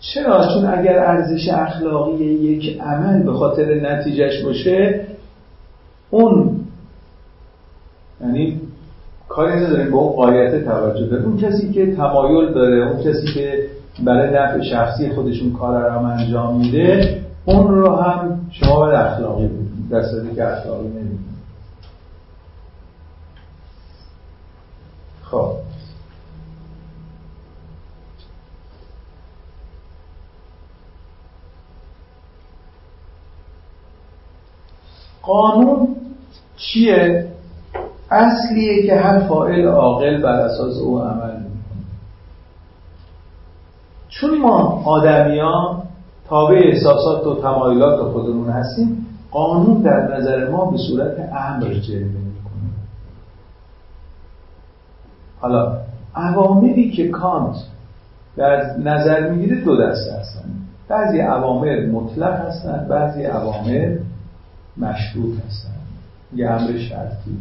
[0.00, 5.06] چرا؟ چون اگر ارزش اخلاقی یک عمل به خاطر نتیجهش باشه
[6.10, 6.60] اون
[8.20, 8.60] یعنی
[9.28, 11.24] کاری نداریم به اون قایت توجه داره.
[11.24, 13.68] اون کسی که تمایل داره اون کسی که
[14.00, 19.88] برای نفع شخصی خودشون کار رو انجام میده اون رو هم شما باید اخلاقی بودید.
[19.90, 20.02] در
[20.34, 21.32] که اخلاقی نمی‌دید
[25.22, 25.52] خب.
[35.22, 35.96] قانون
[36.56, 37.28] چیه؟
[38.10, 41.61] اصلیه که هر فاعل عاقل بر اساس او عمل می‌کنه.
[44.20, 45.82] چون ما آدمیان
[46.28, 52.70] تابع احساسات و تمایلات خودمون هستیم قانون در نظر ما به صورت امر جلوه می‌کنه.
[55.40, 55.78] حالا
[56.14, 57.56] اوامری که کانت
[58.36, 60.50] در نظر می‌گیره دو دسته هستن.
[60.88, 63.98] بعضی اوامر مطلق هستن بعضی اوامر
[64.76, 65.70] مشروط هستن.
[66.34, 67.38] یه امر شرطی.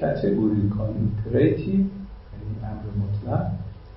[0.00, 1.88] categorical imperative یعنی
[2.62, 3.46] امر مطلق.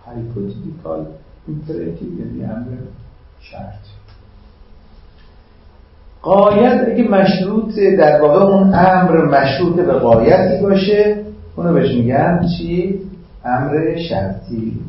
[0.10, 1.06] hypothetical
[1.48, 2.78] imperative یعنی امر
[3.42, 3.90] شرطی
[6.22, 13.00] غایت اگه مشروط در واقع اون امر مشروط به غایتی باشه اونو بهش میگن چی؟
[13.46, 14.80] امر شرطی.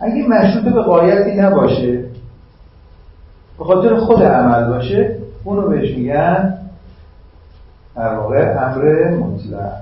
[0.00, 2.04] اگه مشروط به قایتی نباشه
[3.58, 6.59] به خاطر خود عمل باشه اونو بهش میگن
[8.00, 9.72] در واقع امر مطلق.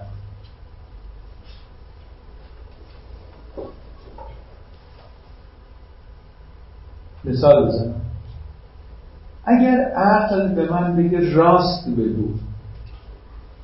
[7.24, 8.00] مثال بزنم.
[9.44, 12.28] اگر عقل به من بگه راست بگو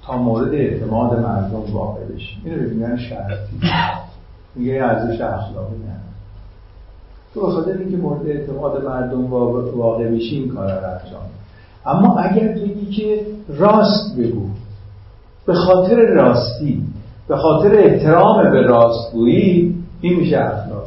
[0.02, 3.60] تا مورد اعتماد مردم واقع بشی اینو بگن شرطی.
[4.54, 6.00] میگه ارزش اخلاقی نه.
[7.34, 9.30] تو به خاطر اینکه مورد اعتماد مردم
[9.76, 11.43] واقع بشی این کار رو انجام
[11.86, 14.48] اما اگر بگی که راست بگو
[15.46, 16.86] به خاطر راستی
[17.28, 20.86] به خاطر احترام به راستگویی این میشه اخلاق.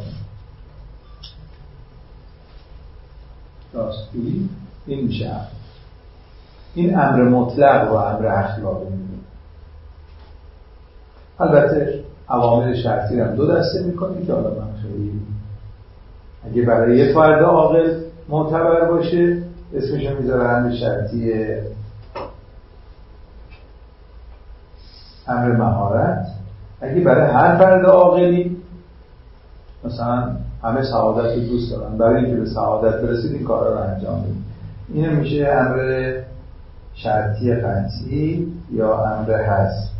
[3.73, 4.49] راستگویی
[4.87, 5.47] این میشه اخلاق.
[6.75, 8.85] این امر مطلق و امر اخلاقی
[11.39, 15.11] البته عوامل شرطی هم دو دسته می‌کنیم که حالا من خیلی
[16.45, 21.33] اگه برای یه فرد عاقل معتبر باشه اسمش رو می‌ذارن به شرطی
[25.27, 26.27] امر مهارت.
[26.81, 28.57] اگه برای هر فرد عاقلی
[29.83, 34.21] مثلا همه سعادت رو دوست دارن برای اینکه به سعادت برسید این کارا رو انجام
[34.21, 34.43] بدید.
[34.93, 36.13] اینو میشه امر
[36.93, 39.91] شرطی قطعی یا امر هست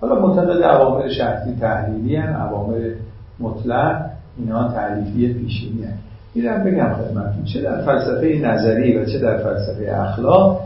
[0.00, 2.94] حالا معتقد عوامل شرطی تحلیلی هم عوامل
[3.38, 7.44] مطلق اینا تعلیفی پیشینی هست میرم بگم خدمتتون.
[7.44, 10.60] چه در فلسفه نظری و چه در فلسفه اخلاق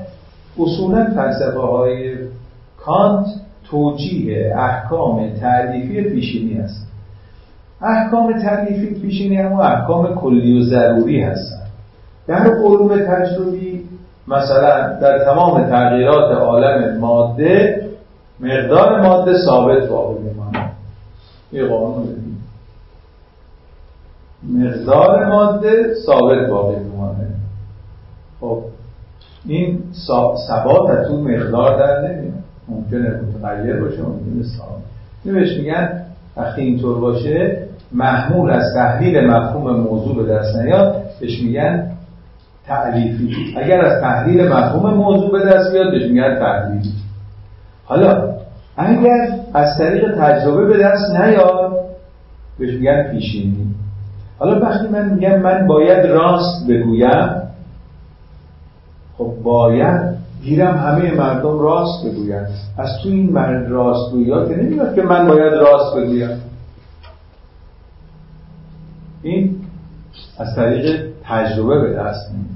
[0.59, 2.15] اصولا فلسفه های
[2.85, 3.27] کانت
[3.71, 6.87] توجیه احکام تعلیفی پیشینی هست.
[7.83, 11.67] احکام تعلیفی پیشینی هم احکام کلی و ضروری هستن.
[12.27, 13.85] در علوم تجربی
[14.29, 17.87] مثلا در تمام تغییرات عالم ماده
[18.41, 20.71] مقدار ماده ثابت واقع میماند.
[21.53, 22.26] یه قانون.
[24.55, 27.27] مقدار ماده ثابت باقی میمانه
[28.41, 28.63] خب
[29.47, 29.79] این
[30.49, 32.35] ثبات تو مقدار در نمیاد.
[32.69, 34.83] ممکنه متغیر باشه ممکنه ثابت.
[35.25, 36.03] بهش میگن
[36.37, 41.03] وقتی اینطور باشه محمول از تحلیل مفهوم موضوع به دست نیاد.
[41.21, 41.91] بهش میگن
[42.67, 43.55] تعلیفی.
[43.57, 46.93] اگر از تحلیل مفهوم موضوع به دست بیاد بهش میگن تحلیلی
[47.85, 48.35] حالا
[48.77, 51.73] اگر از طریق تجربه به دست نیاد
[52.59, 53.75] بهش میگن پیشینی.
[54.39, 57.43] حالا وقتی من میگم من باید راست بگویم
[59.19, 62.47] خب باید گیرم همه مردم راست بگویم.
[62.79, 66.41] از تو این مرد راست گویا که نمیاد که من باید راست بگویم.
[69.23, 69.57] این
[70.39, 72.47] از طریق تجربه به دست میاد.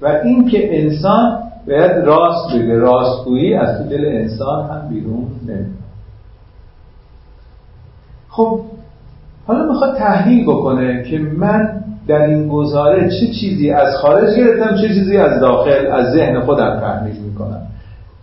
[0.00, 5.66] و این که انسان باید راست بگه راستگویی از تو دل انسان هم بیرون نمیاد.
[8.28, 8.60] خب
[9.50, 14.88] حالا می‌خواد تحلیل بکنه که من در این گزاره چه چیزی از خارج گرفتم چه
[14.88, 17.66] چیزی از داخل از ذهن خودم تحلیل می‌کنم.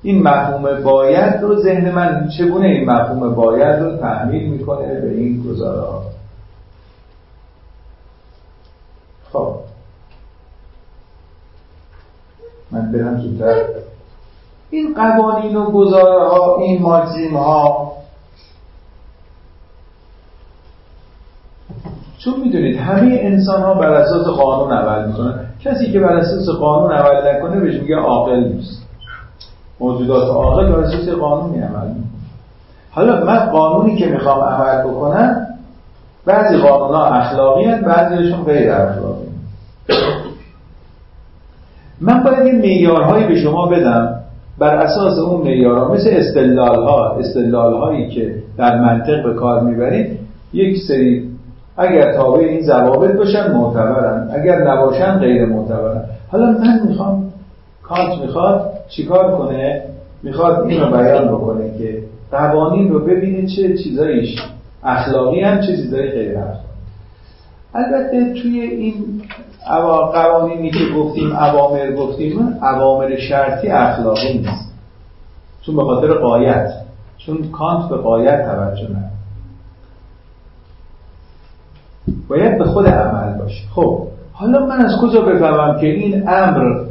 [0.03, 5.43] این مفهوم باید رو ذهن من چگونه این مفهوم باید رو تحمیل می‌کنه به این
[5.43, 6.03] گزاره ها؟
[9.33, 9.55] خب.
[12.71, 13.55] من برم زودتر.
[14.69, 17.96] این قوانین و گزاره ها این ماکسیم ها
[22.27, 25.39] چون می‌دونید همه انسان ها بر اساس قانون عمل می‌کنن.
[25.63, 28.83] کسی که بر اساس قانون عمل نکنه بهش میگه عاقل نیست.
[29.79, 32.03] موجودات عاقل بر اساس قانونی عمل می‌کنه
[32.91, 35.47] حالا من قانونی که می‌خوام عمل بکنم
[36.25, 39.27] بعضی قانون ها اخلاقی هست بعضیشون غیر اخلاقی.
[42.01, 44.19] من باید یه به شما بدم
[44.59, 45.93] بر اساس اون معیارها.
[45.93, 50.19] مثل استدلال ها استدلال هایی که در منطق به کار می‌برید
[50.53, 51.26] یک سری
[51.77, 54.29] اگر تابع این ضوابط باشن معتبرن.
[54.33, 56.03] اگر نباشن غیر معتبرن.
[56.31, 57.33] حالا من می‌خوام
[57.83, 59.83] کانت می‌خواد چیکار کنه؟
[60.23, 64.35] می‌خواد این رو بیان بکنه که قوانین رو ببینه چه چیزایش
[64.83, 66.57] اخلاقی هم چه چیزای غیر اخلاقی.
[67.75, 68.93] البته توی این
[70.13, 74.73] قوانینی که گفتیم اوامر گفتیم اوامر شرطی اخلاقی نیست.
[75.61, 76.73] چون به خاطر قایت.
[77.17, 79.16] چون کانت به قایت توجه نداره.
[82.27, 83.67] باید به خود عمل باشه.
[83.75, 86.85] خب حالا من از کجا بفهمم که این امر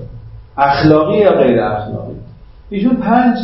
[0.57, 2.15] اخلاقی یا غیر اخلاقی؟
[2.71, 3.37] ایشون پنج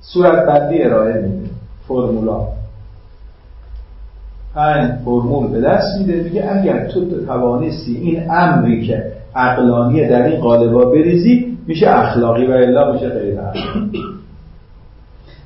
[0.00, 1.50] صورت بندی ارائه میده
[1.88, 2.40] فرمولا.
[4.54, 10.40] پنج فرمول به دست میده میگه اگر تو توانستی این امری که عقلانی در این
[10.40, 14.02] قالبا بریزی میشه اخلاقی و الا میشه غیر اخلاقی.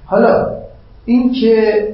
[0.04, 0.46] حالا
[1.04, 1.88] این که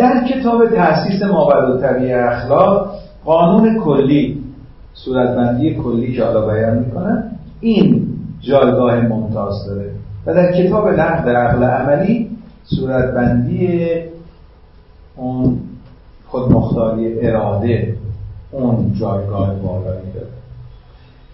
[0.00, 2.94] در کتاب تأسیس مابد و اخلاق
[3.24, 4.44] قانون کلی
[4.94, 7.30] صورتبندی کلی که حالا بیان می‌کنن
[7.60, 8.06] این
[8.40, 9.90] جایگاه ممتاز داره
[10.26, 12.30] و در کتاب نقد عقل عملی
[12.64, 13.86] صورتبندی
[15.16, 15.58] اون
[16.26, 17.96] خودمختاری اراده
[18.50, 20.26] اون جایگاه بالایی داره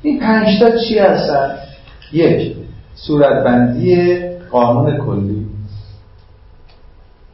[0.02, 1.54] این پنجتا چی هستن؟
[2.12, 2.56] یک
[2.94, 4.18] صورتبندی
[4.50, 5.46] قانون کلی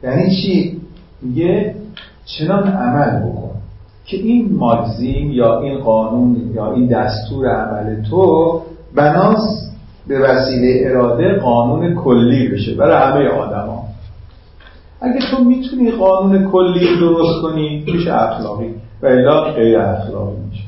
[0.03, 0.82] یعنی چی؟
[1.23, 1.75] میگه
[2.25, 3.51] چنان عمل بکن
[4.05, 8.61] که این ماگزین یا این قانون یا این دستور عمل تو
[8.95, 9.69] بناس
[10.07, 13.83] به وسیله اراده قانون کلی بشه برای همه آدما.
[15.01, 20.63] اگه تو می‌تونی قانون کلی درست کنی میشه اخلاقی و الا غیر اخلاقی میشه.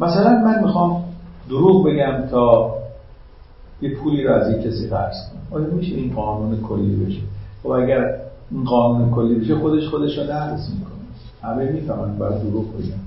[0.00, 1.04] مثلا من می‌خوام
[1.48, 2.79] دروغ بگم تا
[3.82, 7.20] یه پولی رو از یک کسی قرض کنم آیا میشه این قانون کلی بشه.
[7.62, 8.14] خب اگر
[8.50, 10.90] این قانون کلی بشه خودش خودش رو نقض می‌کنه.
[11.42, 13.00] همه می‌فهمن باید دروغ بگم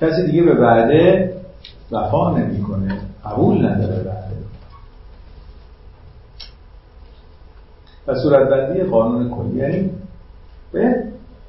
[0.00, 1.32] کسی دیگه به وعده
[1.90, 4.32] وفا نمی‌کنه قبول نداره وعده.
[8.06, 9.90] و صورتبندی قانون کلی یعنی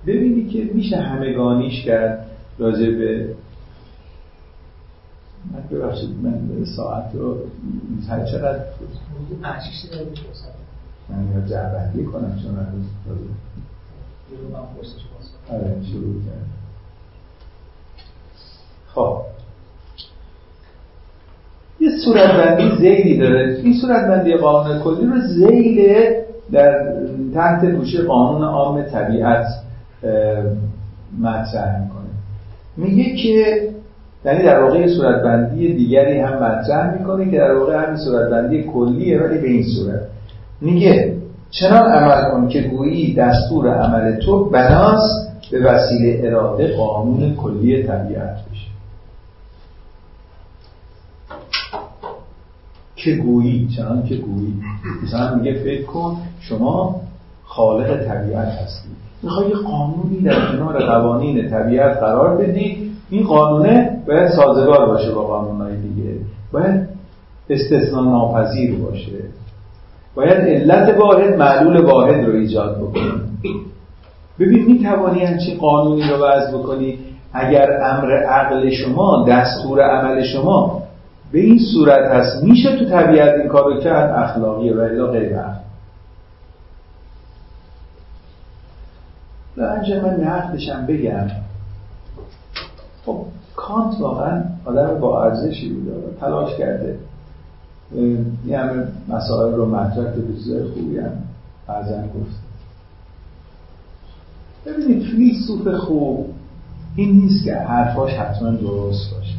[0.07, 2.25] ببینی که میشه همگانیش کرد
[2.59, 3.27] راجع به
[5.73, 7.37] ببخشید من ساعت رو
[8.09, 8.59] هر چقدر
[11.09, 12.67] من یا جعبندی کنم چون من
[15.49, 16.45] آره شروع کرد
[18.93, 19.17] خب.
[21.79, 23.59] یه صورتبندی زیلی داره.
[23.63, 26.13] این صورتبندی قانون کلی رو زیل
[26.51, 26.93] در
[27.33, 29.45] تحت گوشه قانون عام طبیعت
[31.19, 32.09] مطرح می‌کنه.
[32.77, 33.69] میگه که
[34.25, 39.37] یعنی در واقع صورتبندی دیگری هم مطرح می‌کنه که در واقع همین صورتبندی کلیه ولی
[39.37, 40.01] به این صورت.
[40.61, 41.15] میگه
[41.51, 45.01] چنان عمل کن که گویی دستور عمل تو بناس
[45.51, 48.67] به وسیله اراده قانون کلی طبیعت بشه.
[52.95, 54.53] که گویی چنان که گویی.
[55.03, 57.01] مثلا میگه فکر کن شما
[57.43, 58.89] خالق طبیعت هستی.
[59.23, 65.23] می‌خوای یه قانونی در کنار قوانین طبیعت قرار بدی این قانونه باید سازگار باشه با
[65.23, 66.15] قانونهای دیگه.
[66.51, 66.87] باید
[67.49, 69.11] استثناء ناپذیر باشه.
[70.15, 73.11] باید علت واحد معلول واحد رو ایجاد بکنی
[74.39, 76.99] ببین می‌توانی همچین قانونی رو وضع بکنی.
[77.33, 80.83] اگر امر عقل شما دستور عمل شما
[81.31, 85.59] به این صورت هست میشه تو طبیعت این کارو کرد؟ اخلاقیه و الا غیر اخلاقی.
[89.99, 91.27] من نقدشم بگم.
[93.63, 96.97] کانت واقعا آدم با ارزشی بود تلاش کرده.
[97.91, 101.11] این همه مسائل رو مطرح به چیزای خوبی هم
[101.67, 102.43] بعضا گفت.
[104.65, 106.29] ببینید فیلسوف خوب
[106.95, 109.35] این نیست که حرفاش حتما درست باشه.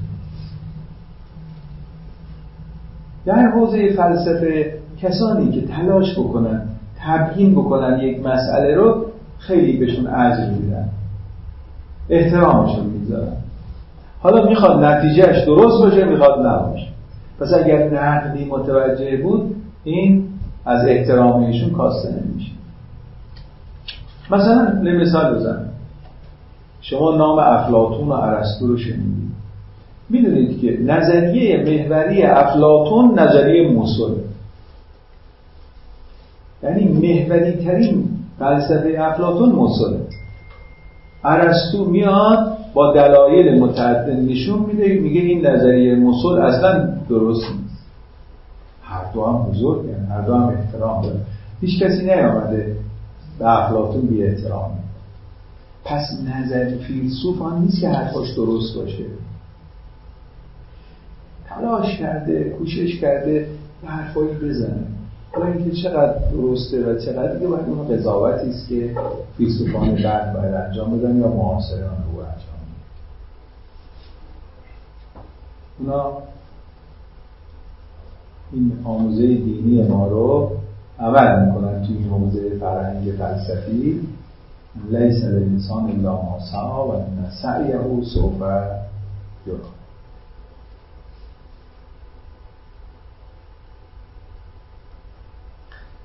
[3.24, 6.68] در حوزه فلسفه کسانی که تلاش بکنن
[6.98, 9.06] تبیین بکنن یک مسئله رو
[9.38, 10.88] خیلی بهشون اجر میدن.
[12.08, 13.43] احترامشون می‌ذارن.
[14.24, 16.86] حالا می‌خواد نتیجهش درست باشه می‌خواد نباشه.
[17.40, 20.28] پس اگر نقدی متوجه بود این
[20.66, 22.52] از احترام ایشون کاسته نمیشه.
[24.30, 25.68] مثلا مثال بزن.
[26.80, 29.32] شما نام افلاتون و ارسطو رو شنیدید.
[30.10, 34.24] می‌دونید که نظریه محوری افلاتون نظریه موسوله
[36.62, 38.08] یعنی محوری ترین
[38.38, 40.00] فلسفه افلاتون موسوله
[41.24, 47.84] ارسطو میاد با دلایل متعدد نشون میده میگه این نظریه موسول اصلا درست نیست.
[48.82, 51.20] هر دو هم بزرگ هر دو هم احترام داره
[51.60, 52.76] هیچ کسی نیامده
[53.38, 54.70] به افلاتون بی احترام.
[55.84, 56.02] پس
[56.36, 59.04] نظر فیلسوف آن نیست که حرفاش درست باشه.
[61.48, 63.48] تلاش کرده کوشش کرده
[63.84, 64.86] حرفایی بزنه.
[65.32, 68.90] حالا اینکه چقدر درسته و چقدر دیگه باید اون قضاوتی است که
[69.36, 72.74] فیلسوفان بعد باید انجام بدن یا معاصران رو انجام بدن
[75.78, 76.12] اونا
[78.52, 80.50] این آموزه دینی ما رو
[80.98, 84.08] عمل می‌کنن توی این حوزه فرهنگ فلسفی.
[84.90, 88.40] لیس للانسان الا ما سعی و ان سعیه سوف
[89.46, 89.56] یرا.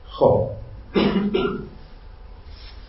[0.05, 0.41] خب.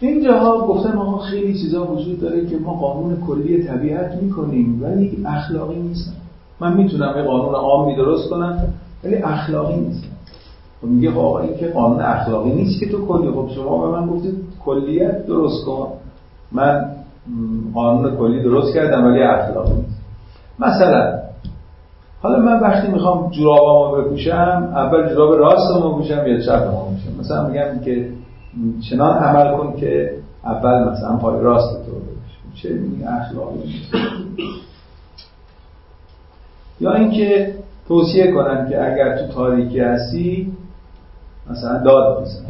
[0.00, 5.76] اینجاها گفتم آقا خیلی چیزا وجود داره که ما قانون کلی طبیعت می‌کنیم ولی اخلاقی
[5.76, 6.19] نیستن
[6.60, 8.58] من می‌تونم یه قانون عامی درست کنم
[9.04, 10.04] ولی اخلاقی نیست.
[10.80, 13.30] خب میگه آقا این که قانون اخلاقی نیست که تو کلی.
[13.30, 14.34] خب شما به من گفتید
[14.64, 15.88] کلیت درست کن.
[16.52, 16.90] من
[17.74, 20.00] قانون کلی درست کردم ولی اخلاقی نیست.
[20.58, 21.20] مثلا
[22.22, 27.84] حالا من وقتی می‌خوام جورابامو بپوشم اول جوراب راستمو بپوشم یا چپمو بپوشم؟ مثلا میگم
[27.84, 28.08] که
[28.90, 33.94] چنان عمل کن که اول مثلا پای راست تو بپوشم چه اخلاقی نیست.
[36.80, 37.54] یا اینکه
[37.88, 40.52] توصیه کنن که اگر تو تاریکی هستی
[41.50, 42.44] مثلا داد بزن.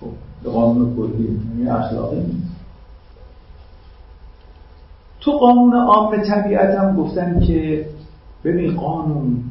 [0.00, 2.52] خب قانون کلی یعنی اخلاقی نیست.
[5.20, 7.86] تو قانون عام طبیعت هم گفتن که
[8.44, 9.44] ببین قانون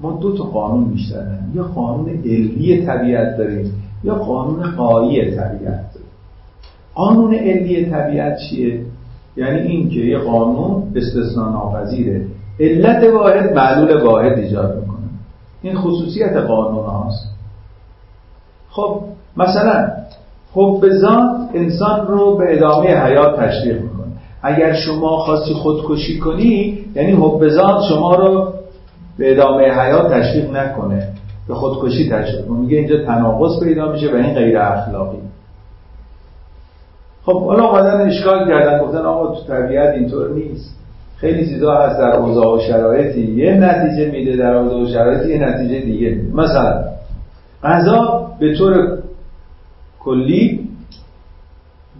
[0.00, 6.08] ما دو تا قانون بیشتر یا قانون علی طبیعت داریم یا قانون قایی طبیعت داریم.
[6.94, 8.84] قانون علی طبیعت چیه؟
[9.36, 12.26] یعنی این که یه قانون استثناء ناپذیره
[12.60, 15.06] علت واحد معلول واحد ایجاد می‌کنه.
[15.62, 17.28] این خصوصیت قانون هاست.
[18.70, 19.00] خب
[19.36, 19.88] مثلا
[20.54, 24.06] حب ذات انسان رو به ادامه حیات تشویق می‌کنه.
[24.42, 28.52] اگر شما خواستی خودکشی کنی یعنی حب ذات شما رو
[29.18, 31.08] به ادامه حیات تشویق نکنه.
[31.48, 35.18] به خودکشی تشویق میگه اینجا تناقض پیدا میشه و این غیر اخلاقی.
[37.24, 40.78] خب حالا اومدن اشکال کردن گفتن آقا تو طبیعت اینطور نیست.
[41.16, 43.20] خیلی چیزا هست در اوضاع و شرایطی.
[43.20, 46.20] یه نتیجه میده در اوضاع و شرایطی یه نتیجه دیگه.
[46.34, 46.84] مثلا
[47.62, 48.98] غذا به طور
[50.00, 50.68] کلی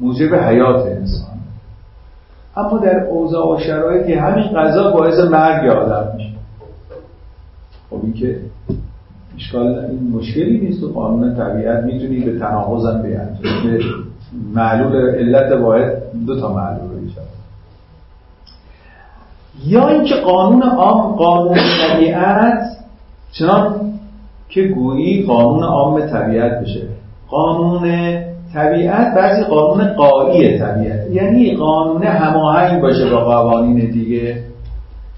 [0.00, 1.38] موجب حیات انسان.
[2.56, 6.30] اما در اوضاع و شرایطی همین غذا باعث مرگ آدم میشه.
[7.90, 8.36] خب این که
[9.36, 13.28] اشکال این مشکلی نیست تو قانون طبیعت می‌تونی به تناقضم بیان
[13.64, 13.78] به
[14.54, 15.92] معلول علت واحد
[16.26, 17.24] دو تا معلول رو ایجاد
[19.66, 21.58] یا اینکه قانون عام قانون
[21.88, 22.58] طبیعت
[23.32, 23.92] چنان
[24.48, 26.88] که گویی قانون عام طبیعت بشه.
[27.28, 28.14] قانون
[28.54, 31.10] طبیعت بعضی قانون قایی طبیعت.
[31.10, 34.36] یعنی قانون هماهنگ باشه با قوانین دیگه.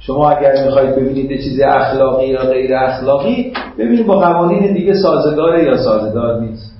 [0.00, 5.76] شما اگر می‌خواید ببینید چیز اخلاقی یا غیر اخلاقی ببینید با قوانین دیگه سازگاره یا
[5.76, 6.73] سازگار نیست.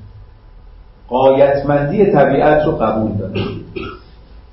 [1.08, 3.40] قایتمندی طبیعت رو قبول داره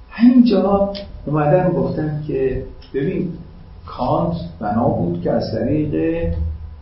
[0.10, 0.90] همینجا
[1.26, 3.30] اومدن گفتن که ببین
[3.88, 6.24] کانت بنا بود که از طریق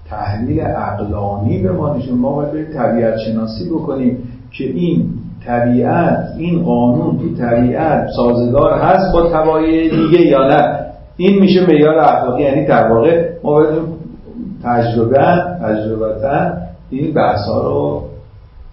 [0.10, 4.18] تحلیل عقلانی به ما نشون ما باید طبیعت شناسی بکنیم
[4.52, 5.10] که این
[5.46, 10.86] طبیعت این قانون تو طبیعت سازگار هست با طبایع دیگه یا نه.
[11.18, 13.80] این میشه معیار اخلاقی یعنی در واقع ما باید
[14.64, 16.52] تجربه تجربتا
[16.90, 18.04] این بحث ها رو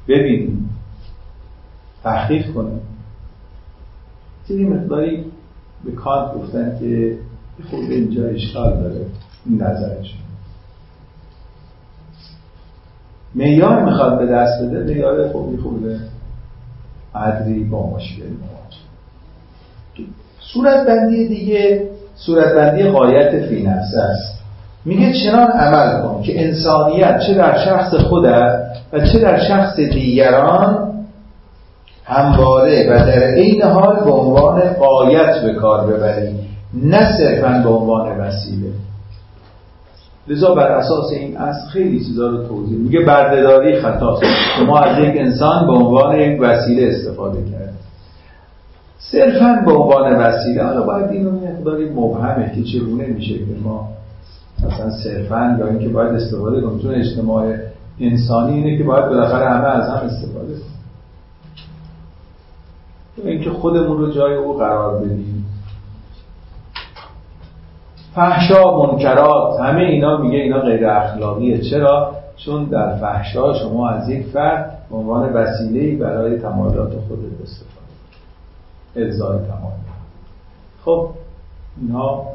[0.09, 0.66] ببینیم.
[2.07, 2.81] تحقیق کنیم
[4.49, 5.25] چیزی مقداری
[5.85, 7.19] به کانت گفتن که
[7.71, 9.07] خود اینجا اشکال داره
[9.47, 10.15] این نظرش.
[13.35, 15.99] میار می‌خواد به دست بده میار خوبی خوبه
[17.15, 18.77] عدری با مشکل مواجه.
[20.41, 24.39] صورت بندی دیگه صورت بندی قایت فی نفسه است.
[24.85, 30.86] میگه چنان عمل کن که انسانیت چه در شخص خودت و چه در شخص دیگران
[32.07, 36.35] همواره و در عین حال به عنوان قایت به کار ببری
[36.75, 38.71] نه صرفا به عنوان وسیله.
[40.29, 43.01] لذا بر اساس این اصل خیلی چیزا رو توضیح میگه.
[43.01, 44.23] بردهداری خطاست
[44.59, 47.75] شما از یک انسان به عنوان یک وسیله استفاده کرد.
[48.99, 50.63] صرفا به عنوان وسیله.
[50.65, 53.89] حالا باید اینو مقداری مبهمه که چگونه میشه که ما
[54.67, 56.79] مثلا صرفا یا اینکه باید استفاده کنیم.
[56.79, 57.55] چون اجتماع
[58.01, 60.76] انسانی اینه که باید بالاخره همه از هم استفاده کنیم.
[63.25, 65.47] اینکه خودمون رو جای او قرار بدیم.
[68.15, 71.59] فحشا منکرات همه اینا میگه اینا غیر اخلاقیه.
[71.71, 77.87] چرا؟ چون در فحشا شما از یک فرد به عنوان وسیله برای تمایلات خودت استفاده
[78.97, 79.77] ارزای تمایل
[80.85, 81.09] خب
[81.81, 82.27] اینها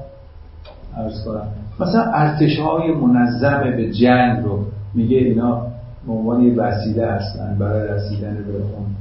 [0.97, 1.47] عرض کنم.
[1.79, 4.59] مثلا ارتش های منظم به جنگ رو
[4.93, 5.67] میگه اینا
[6.07, 8.95] به عنوان وسیله هستن برای رسیدن به اون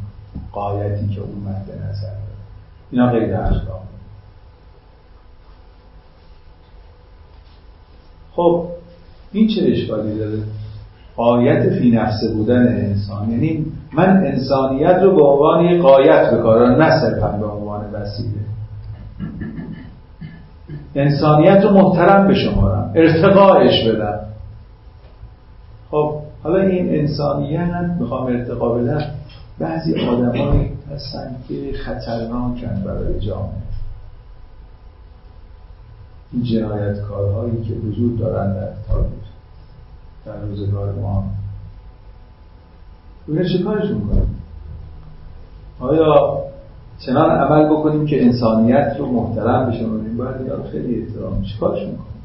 [0.53, 2.21] قایتی که اون مد نظر
[2.91, 3.81] اینا غیر اخلاق
[8.37, 8.67] خب
[9.33, 10.39] این چه اشکالی داره؟
[11.17, 13.31] قایت فی نفسه بودن انسان.
[13.31, 18.41] یعنی من انسانیت رو به عنوان یک قایت بکارم نه صرفا به عنوان وسیله.
[20.95, 24.21] انسانیت رو محترم بشمارم ارتقاش بدم.
[25.91, 29.20] خب حالا این انسانیت می‌خوام ارتقا بدم.
[29.61, 33.71] بعضی آدمایی هستن که خطرناکن برای جامعه.
[36.33, 39.11] این جنایتکارهایی که وجود دارن در تاریخ
[40.27, 41.25] در روزگار ما.
[43.29, 44.27] اینا چه کارشون
[45.81, 46.43] آیا
[46.99, 51.43] چنان عمل بکنیم که انسانیت رو محترم بشماریم؟ باید اینا خیلی احترام.
[51.43, 52.20] چیکارشون کنیم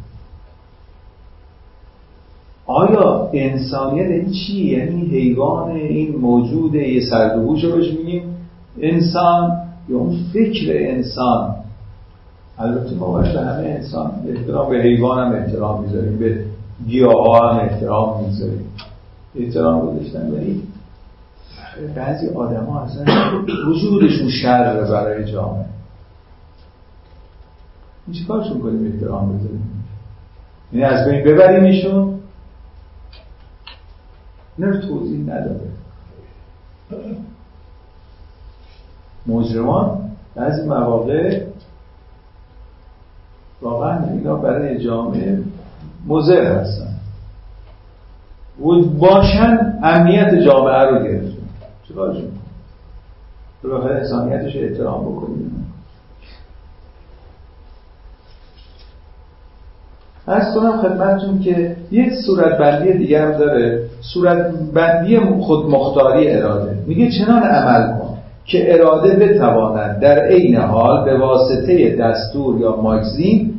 [2.67, 8.23] آیا انسانیت این چیه؟ یعنی حیوان این موجود یه سردوهوش رو بهش میگیم.
[8.81, 9.57] انسان
[9.89, 11.55] یا اون فکر انسان؟
[12.57, 16.45] البته ما باید به همه انسان احترام به حیوان هم احترام می‌ذاریم به
[16.87, 18.65] گیاه هم احترام می‌ذاریم.
[19.35, 20.63] احترام گذاشتن ولی
[21.95, 23.05] بعضی آدم ها اصلا
[23.67, 25.65] وجودشون شر برای جامعه.
[28.07, 29.83] این چی کارشون کنیم احترام بذاریم؟
[30.73, 32.14] یعنی از بین ببریمشون
[34.59, 35.59] نه رو توضیح نداره
[39.27, 41.41] مجرمان بعضی مواقع
[43.61, 45.43] واقعا اینا برای جامعه
[46.07, 46.95] مضر هستن.
[48.59, 51.47] و باشن امنیت جامعه رو گرفتن.
[51.87, 52.31] چیکارشون
[53.63, 55.73] بالاخره انسانیتش احترام بکنیم.
[60.27, 63.89] از کنم خدمتتون که یک صورت بندی دیگر هم داره.
[64.13, 66.77] صورت بندی خود مختاری اراده.
[66.87, 73.53] میگه چنان عمل کن که اراده بتواند در عین حال به واسطه دستور یا ماگزین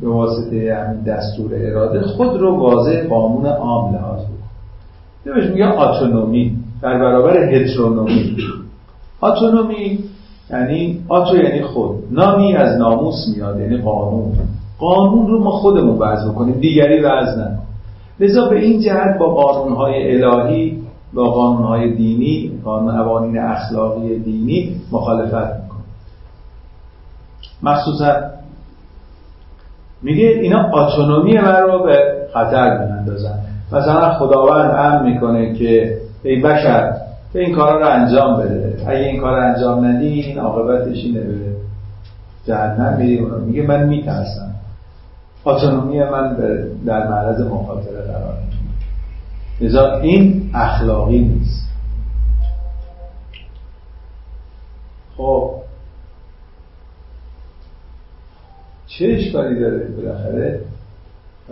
[0.00, 4.34] به واسطه همین دستور اراده خود رو واضح قانون عام لحاظ بکن.
[5.24, 6.56] بهش میگه آتونومی.
[6.82, 8.36] در برابر هترونومی.
[9.20, 10.07] آتونومی
[10.50, 11.96] یعنی آتو یعنی خود.
[12.10, 14.32] نامی از ناموس میاد یعنی قانون.
[14.78, 17.68] قانون رو ما خودمون وضع کنیم دیگری وضع نکنیم
[18.20, 20.78] لذا به این جهت با قانونهای الهی
[21.14, 25.78] با قانونهای دینی قانون قوانین اخلاقی دینی مخالفت می‌کنه
[27.62, 28.12] مخصوصا
[30.02, 31.98] میگه اینا اتونومی من رو به
[32.34, 33.38] خطر میاندازن.
[33.72, 36.92] مثلا خداوند امر می‌کنه که ای بشر
[37.32, 38.67] به این کارا رو انجام بده.
[38.88, 41.56] اگه این کار انجام ندی این عاقبتش اینه به
[42.46, 44.54] جهنم میری میگه من میترسم.
[45.44, 46.36] اتونومی من
[46.86, 48.34] در معرض مخاطره قرار
[49.60, 51.68] لذا این اخلاقی نیست.
[55.16, 55.50] خب.
[58.86, 60.60] چه اشکالی داره بالاخره؟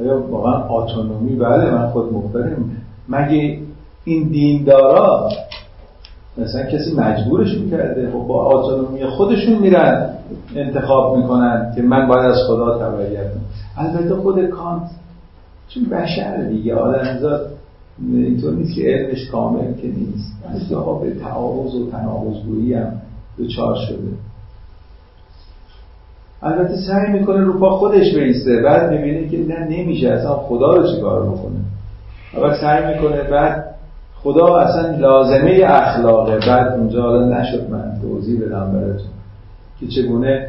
[0.01, 2.71] آیا واقعا اتونومی بله من خود مختارم
[3.09, 3.61] مگه
[4.05, 5.31] این دیندارا
[6.39, 10.11] مثلا کسی مجبورش می‌کرده خب با اتونومی خودشون میرن
[10.57, 13.27] انتخاب می‌کنن که من باید از خدا تبعیت
[13.77, 14.91] البته خود کانت
[15.69, 17.51] چون بشر دیگه آدمزاد
[18.13, 20.33] اینطور نیست که علمش کامل که نیست.
[20.55, 22.93] مثل به تعارض و تناقضگویی هم
[23.39, 24.09] دچار شده.
[26.43, 30.09] البته سعی می‌کنه رو پا خودش بیسته بعد می‌بینه که نه نمیشه.
[30.09, 31.59] اصلا خدا رو چیکار بکنه؟
[32.35, 33.76] اول سعی می‌کنه بعد
[34.27, 39.11] خدا اصلا لازمه اخلاقه بعد اونجا حالا نشد من توضیح بدم براتون
[39.81, 40.49] که چگونه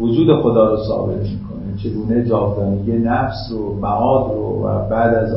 [0.00, 5.34] وجود خدا رو ثابت می‌کنه چگونه جاودانگی نفس رو معاد رو و بعد از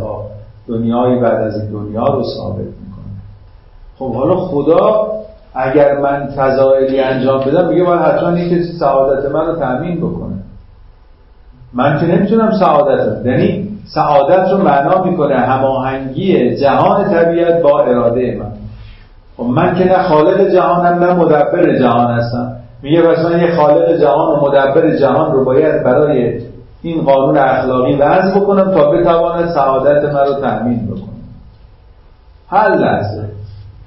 [0.68, 3.13] دنیای بعد از این دنیا رو ثابت می‌کنه.
[3.97, 5.07] خب حالا خدا
[5.53, 10.36] اگر من فضایلی انجام بدم میگه باید حتما این کسی سعادت من رو تأمین بکنه
[11.74, 18.52] من که نمی‌تونم سعادت یعنی سعادت رو معنا می‌کنه هماهنگی جهان طبیعت با اراده من.
[19.38, 22.52] خب من که نه خالق جهانم نه مدبر جهان هستم.
[22.82, 26.40] میگه پس من یه خالق جهان و مدبر جهان رو باید برای
[26.82, 31.16] این قانون اخلاقی وضع بکنم تا بتواند سعادت من رو تأمین بکنم.
[32.50, 33.24] هر لحظه.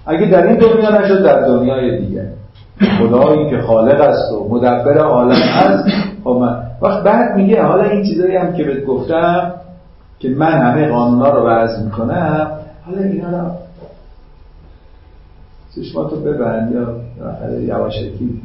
[0.06, 2.26] اگه در این دنیا نشد در دنیای دیگر
[2.98, 5.84] خدایی که خالق است و مدبر عالم است
[6.24, 9.52] خب من وقت بعد میگه حالا این چیزایی هم که بهت گفتم
[10.18, 12.50] که من همه قانونا رو وضع می‌کنم
[12.86, 13.50] حالا اینا رو
[15.74, 16.96] چشماتو ببند یا
[17.60, 18.42] یواشکی.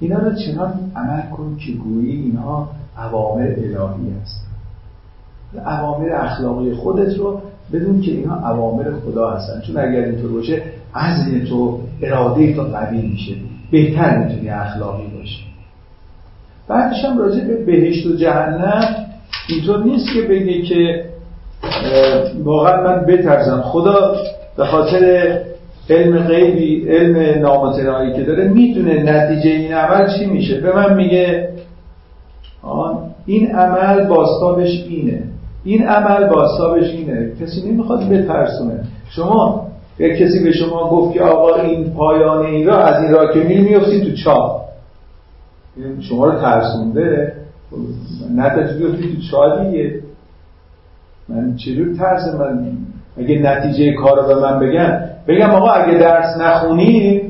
[0.00, 4.46] اینا رو چنان عمل کن که گویی اینها عوامر الهی است
[5.66, 7.40] عوامر اخلاقی خودت رو
[7.72, 9.60] بدون که اینا عوامر خدا هستن.
[9.60, 10.62] چون اگر اینطور باشه
[10.94, 13.32] عزم تو اراده تو قوی میشه.
[13.70, 15.44] بهتر می‌تونی اخلاقی باشی.
[16.68, 19.05] بعدش هم راجع به بهشت و جهنم
[19.48, 21.04] اینطور نیست که بگی که
[22.44, 24.16] واقعا من بترزم خدا
[24.56, 25.38] به خاطر
[25.90, 30.60] علم غیبی علم نامتنایی که داره می‌دونه نتیجه این عمل چی میشه.
[30.60, 31.48] به من میگه
[33.26, 35.22] این عمل باستابش اینه.
[35.64, 37.32] این عمل باستابش اینه.
[37.40, 38.84] کسی نمی‌خواد بترسونه.
[39.10, 39.66] شما
[39.98, 43.40] یک کسی به شما گفت که آقا این پایان این را از این را که
[43.40, 44.66] میری میفتی تو چاه
[46.00, 47.32] شما رو ترسونده.
[48.34, 50.02] نتیجه بیفتی تو چاه دیگه.
[51.28, 52.76] من چجور ترس من
[53.18, 57.22] اگه نتیجه کار رو به من بگن بگم آقا اگه درس نخونی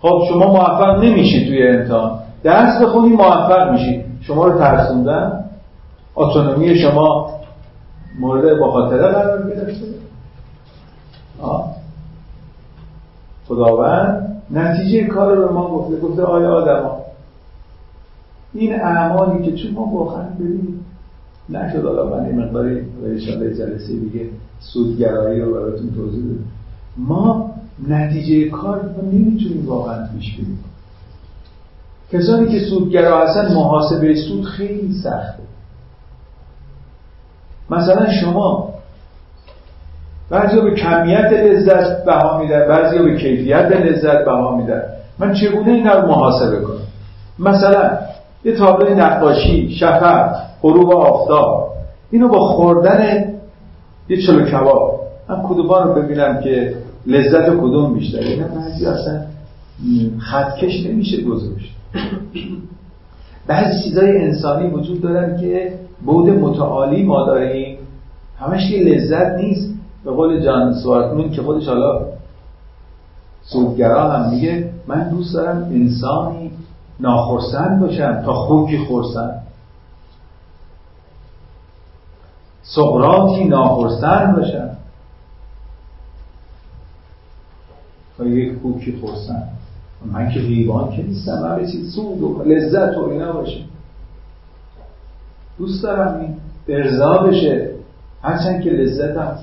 [0.00, 2.18] خب شما موفق نمیشی توی امتحان.
[2.42, 4.04] درس بخونی موفق میشی.
[4.20, 5.44] شما رو ترسوندن؟
[6.14, 7.30] اتونومی شما
[8.20, 9.86] مورد با خاطره قرار گرفته.
[13.48, 16.00] خداوند نتیجه کار رو به ما گفته.
[16.00, 17.01] گفته آیا آدم
[18.54, 20.84] این اعمالی که چون ما واقعا ببینیم؟
[21.48, 24.26] نشد حالا من این مقداری انشاءالله جلسه دیگه
[24.60, 26.44] سودگرایی رو براتون توضیح بدم.
[26.96, 27.54] ما
[27.88, 30.64] نتیجه کار رو نمی‌تونیم واقعا پیش بگیریم
[32.12, 35.42] کسانی که سودگرا هستن محاسبه سود خیلی سخته.
[37.70, 38.72] مثلا شما
[40.30, 44.82] بعضی به کمیت لذت بها میدن بعضی به کیفیت لذت بها میدن.
[45.18, 46.78] من چگونه این رو محاسبه کنم؟
[47.38, 47.98] مثلا
[48.44, 51.72] یه تابلو نقاشی شفق غروب آفتاب.
[52.10, 53.34] اینو با خوردن
[54.08, 55.00] یه چلو کباب.
[55.28, 56.74] من کدوم رو ببینم که
[57.06, 58.24] لذت کدوم بیشتره.
[58.24, 59.20] اینا بعضی اصلا
[60.18, 61.74] خطکش نمیشه گذاشت.
[63.46, 65.72] بعضی چیزای انسانی وجود دارن که
[66.04, 67.78] بود متعالی ما داریم.
[68.38, 69.72] همش که لذت نیست.
[70.04, 72.00] به قول جان سوارتمون که خودش حالا
[73.42, 76.50] سودگرا هم میگه من دوست دارم انسانی
[77.00, 79.42] ناخرسند باشم تا خوکی خورسند
[82.62, 84.76] سقراطی ناخرسند باشم
[88.18, 89.48] تا یک خوکی خورسند
[90.06, 93.60] من که حیوان که نیستم من چیز سود و لذت و اینا باشه.
[95.58, 96.36] دوست دارم این
[96.68, 97.70] ارضا بشه.
[98.22, 99.36] هرچند که لذت هم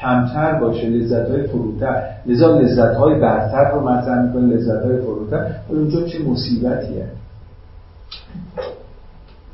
[0.00, 2.02] کمتر باشه لذت های فروتر.
[2.26, 7.06] لذا لذت های برتر رو مطرح می‌کنه لذت های فروتر اونجا چه مصیبتیه؟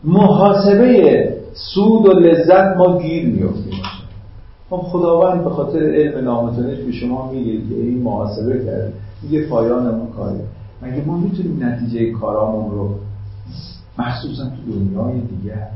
[0.04, 3.82] محاسبه سود و لذت ما گیر میفتیم
[4.70, 8.92] خب خداوند به خاطر علم نامتونش به شما میگه که این محاسبه کرده.
[9.22, 10.40] میگه پایان اون کاره.
[10.82, 12.94] مگه ما می‌تونیم نتیجه کارامون رو
[13.98, 15.68] مخصوصا تو دنیای دیگر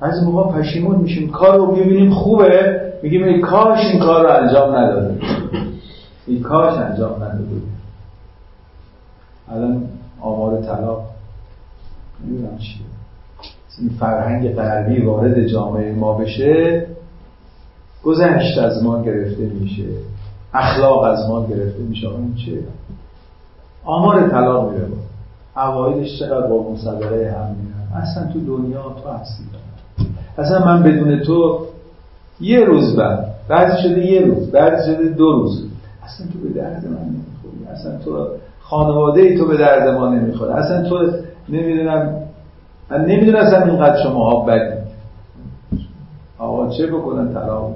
[0.00, 1.30] بعضی موقع پشیمون میشیم.
[1.30, 5.20] کار رو می‌بینیم خوبه میگیم ای کاش این کار رو انجام نداده
[6.26, 7.62] ای کاش انجام نداده
[9.48, 9.88] الان
[10.20, 11.04] آمار طلاق
[12.24, 12.86] نمی‌دونم چیه.
[13.80, 16.86] این فرهنگ غربی وارد جامعه ما بشه
[18.04, 19.84] گذشت از ما گرفته میشه.
[20.54, 22.08] اخلاق از ما گرفته میشه.
[22.08, 22.58] این چه
[23.84, 24.96] آمار طلاق میره با
[25.62, 29.44] اوایلش چقدر با مصدقه هم میرن اصلا تو دنیا تو هستی.
[30.38, 31.66] اصلا من بدون تو
[32.40, 35.64] یه روز بعد بعضی شده یه روز بعضی شده دو روز.
[36.04, 37.72] اصلا تو به درد من نمی‌خوری.
[37.72, 38.26] اصلا تو
[38.60, 40.54] خانواده ای تو به درد ما نمی‌خوره.
[40.54, 41.10] اصلا تو
[41.48, 42.14] نمی‌دونم
[42.90, 44.78] من نمی‌دونستم اینقدر شما ها بدید
[46.38, 47.74] آقا چه بکنن طلاق؟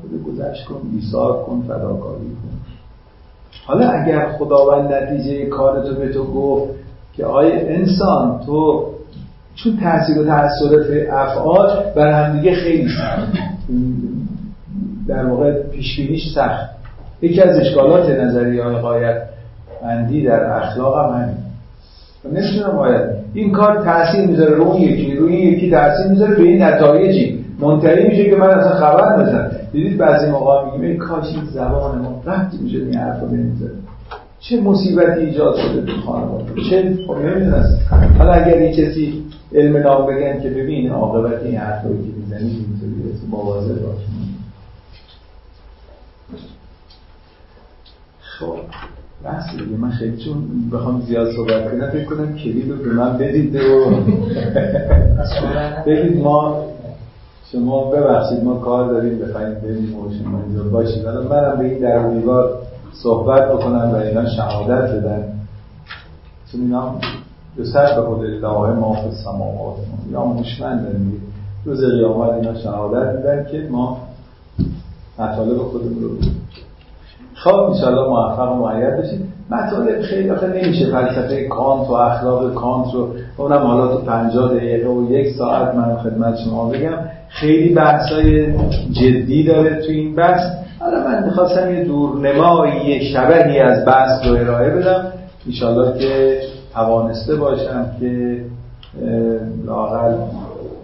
[0.00, 2.58] خود گذشت کن ایثار کن فداکاری کن.
[3.66, 6.70] حالا اگر خداوند نتیجه کارتو به تو گفت
[7.16, 8.86] که آیا انسان تو
[9.54, 12.88] چون تاثیر و تاثیر افعال بر همدیگه خیلی
[15.08, 16.70] در واقع پیشبینیش سخت.
[17.22, 19.22] یکی از اشکالات نظری های قایت
[20.26, 21.36] در اخلاق هم همین.
[22.32, 23.00] نمی‌تونم باید
[23.34, 27.44] این کار تاثیر می‌ذاره رو اون یکی روی یکی تاثیر می‌ذاره به این نتایجی.
[27.60, 31.98] منتهی میشه که من اصلا خبر ندارم دیدید بعضی موقع میگیم این کاش این زبان
[31.98, 33.72] ما رفتی میشه این حرفا نمی‌ذاره
[34.40, 37.78] چه مصیبتی ایجاد شده تو خانواده؟ چه خب نمی‌دونست
[38.18, 39.23] حالا اگر یه کسی
[39.54, 44.00] علم نام بگن که ببین عاقبت این حرفایی که می‌زنی اینطوری مواظب باش.
[48.20, 48.56] خب
[49.24, 49.76] بحث دیگه.
[49.76, 50.36] من خیلی چون
[50.72, 53.60] بخوام زیاد صحبت کنم فکر کنم کلید رو به من بدید و
[55.86, 56.64] بگید ما
[57.52, 61.06] شما ببخشید ما کار داریم بخوایم بریم و شما اینجا باشید.
[61.06, 62.58] الان منم به این در دیوار
[62.92, 65.32] صحبت بکنم و اینا شهادت بدن
[66.52, 66.94] چون اینا
[67.56, 69.76] به سر به خود الله ما فی السماوات
[70.12, 70.86] یا موشمند
[71.64, 73.98] روز قیامت اینا شهادت میدن که ما
[75.18, 76.10] مطالب خودمون رو
[77.34, 80.86] خب انشاءالله موفق و معید بشید مطالب خیلی آخه نمیشه.
[80.86, 85.96] فلسفه کانت و اخلاق کانت رو اونم حالا تو 50 دقیقه و یک ساعت من
[85.96, 86.98] خدمت شما بگم.
[87.28, 88.54] خیلی بحثای
[88.92, 90.42] جدی داره تو این بحث.
[90.80, 95.06] حالا من می‌خواستم یه دورنمایی شبهی از بحث رو ارائه بدم.
[95.46, 96.40] انشاءالله که
[96.74, 98.44] توانسته باشم که
[99.64, 100.16] لاقل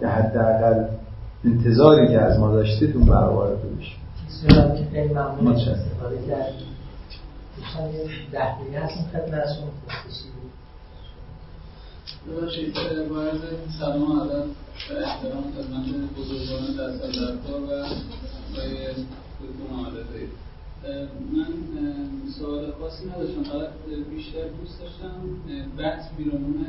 [0.03, 0.83] حداقل
[1.45, 3.95] انتظاری که از ما داشتید برآورده بشه.
[4.27, 5.47] بسیار که خیلی ممنون.
[5.47, 6.71] استفاده کردید.
[7.57, 9.69] دوستان یه ده دقیقه هستیم خدمتتون
[12.27, 12.73] ببخشید
[13.09, 13.41] باید
[13.79, 14.45] سلام ادب
[14.89, 15.85] و احترام خدمت
[16.17, 17.85] بزرگان دست در کار و
[18.53, 18.93] آقای
[19.41, 19.93] دکتر محمد
[21.33, 21.47] من
[22.39, 23.69] سوال خاصی نداشتم فقط
[24.09, 25.11] بیشتر دوست داشتم
[25.77, 26.65] بحث بیرونون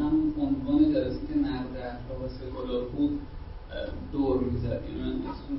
[0.00, 0.14] هم
[0.44, 3.20] عنوان جلسه که نقد اخلاق سکولار بود
[4.12, 5.12] دور می‌زد یعنی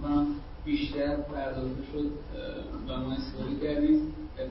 [0.03, 0.25] من
[0.65, 2.05] بیشتر پرداخته شد
[2.87, 3.99] و ما استفاده کردیم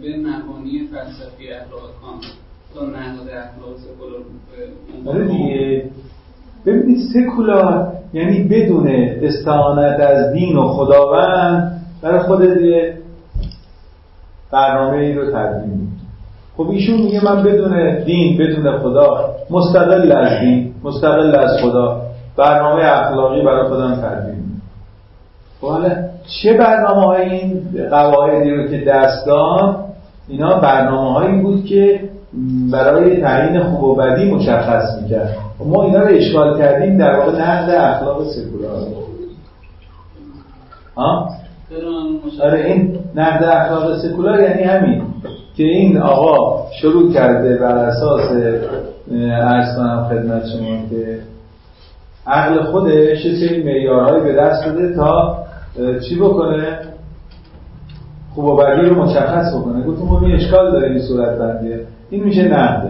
[0.02, 2.24] به مبانی فلسفی اخلاق کانت
[2.74, 4.22] تا نقد اخلاق سکولار
[5.28, 5.90] دیگه.
[6.66, 8.88] ببینید سکولار یعنی بدون
[9.22, 12.42] استعانت از دین و خداوند برای خود
[14.52, 15.88] برنامه ای رو تدوین
[16.56, 22.02] خب ایشون میگه من بدون دین بدون خدا مستقل از دین مستقل از خدا
[22.36, 24.40] برنامه اخلاقی برای خودم تدوین
[25.60, 25.90] خب حالا
[26.42, 29.76] چه برنامه های این قواعدی رو که دست داد؟
[30.28, 32.00] اینا برنامه هایی بود که
[32.72, 35.36] برای تعیین خوب و بدی مشخص می‌کرد.
[35.66, 38.86] ما اینا رو اشکال کردیم در واقع نقد اخلاق سکولار.
[40.96, 41.28] ها؟
[42.42, 45.02] آره این نقد اخلاق سکولار یعنی همین
[45.56, 48.20] که این آقا شروع کرده بر اساس
[49.42, 51.18] ارز کنم خدمت شما که
[52.26, 55.44] عقل خودش یه سری معیارهایی به دست بده تا
[56.08, 56.78] چی بکنه؟
[58.34, 59.84] خوب و بدی رو مشخص بکنه.
[59.84, 62.88] گفتم ما این اشکال داره این صورت بندیه این میشه نقد.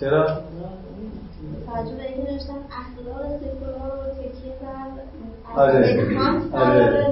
[0.00, 0.26] چرا؟
[5.56, 6.06] آره
[6.52, 7.06] آره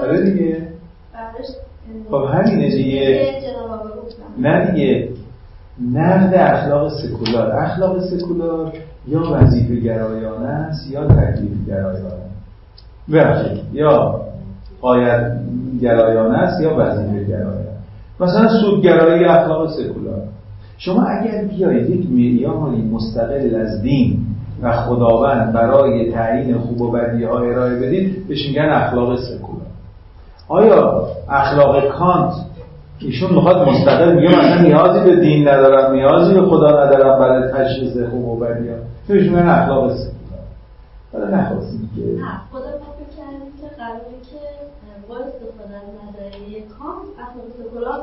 [0.00, 0.30] آره.
[0.30, 0.68] دیگه.
[2.10, 3.32] خب همینه دیگه.
[4.38, 5.08] نه دیگه.
[5.92, 7.52] نقد اخلاق سکولار.
[7.52, 8.72] اخلاق سکولار
[9.08, 12.24] یا وظیفه گرایانه است یا تکلیف گرایانه
[13.12, 13.60] ببخشید.
[13.72, 14.20] یا
[14.80, 15.32] قایت
[15.82, 17.64] گرایانه است یا وظیفه گرایانه
[18.20, 20.22] مثلا سودگرایی اخلاق سکولار.
[20.78, 24.33] شما اگر بیایید یک معیاری مستقل از دین
[24.64, 29.66] و خداوند برای تعیین خوب و بدی ها ارائه بدید بهش میگن اخلاق سکولار
[30.48, 32.32] آیا اخلاق کانت
[32.98, 37.96] ایشون می‌خواد مستقل میگه مثلا نیازی به دین ندارم نیازی به خدا ندارم برای تشخیص
[38.10, 38.76] خوب و بدی ها؟
[39.08, 40.14] بهش میگن اخلاق سکولار
[41.12, 44.40] حالا نخواستیم که نه خدا ما کردیم که قراره که
[45.08, 48.00] با استفاده از نظریه کانت اخلاق سکولار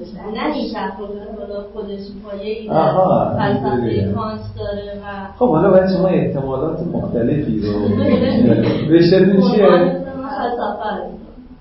[0.00, 2.70] بشه نه این اخلاق سکولار خودش پایه
[3.38, 7.72] فلسفه کانت داره و خب حالا باید شما احتمالات مختلفی رو
[8.94, 10.04] رشتهتون چیه؟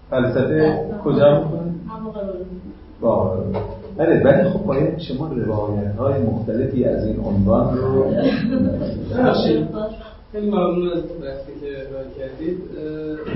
[0.10, 0.80] فلسفه.
[1.04, 1.74] کجا می‌کنه؟
[3.02, 3.38] با
[3.98, 8.06] بله ولی خب باید شما روایت های مختلفی از این عنوان رو
[10.32, 12.58] خیلی ممنون از بحثی که ارائه کردید.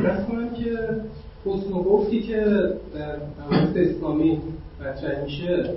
[0.03, 0.77] بحث کنم که
[1.47, 2.45] گفتی که
[2.95, 4.41] در حوادث اسلامی
[4.81, 5.69] مطرح میشه.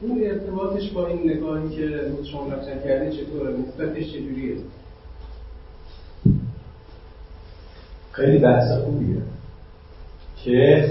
[0.00, 4.56] اون ارتباطش با این نگاهی که شما مطرح کردید چطوره؟ نسبتش چجوریه؟
[8.12, 9.22] خیلی بحث خوبیه
[10.44, 10.88] که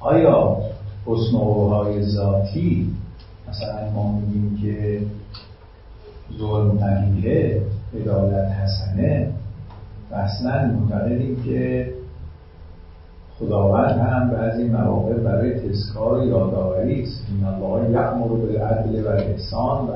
[0.00, 0.56] آیا
[1.32, 2.90] های ذاتی
[3.48, 5.00] مثلا ما میگیم که
[6.38, 7.62] ظلم قبیله
[8.00, 9.32] عدالت حسنه
[10.10, 11.88] و اصلا معتقدیم که
[13.40, 17.26] خداوند هم بعضی مواقع برای تذکار یادآوری است.
[17.28, 19.92] این الله یأمر بالعدل و الاحسان و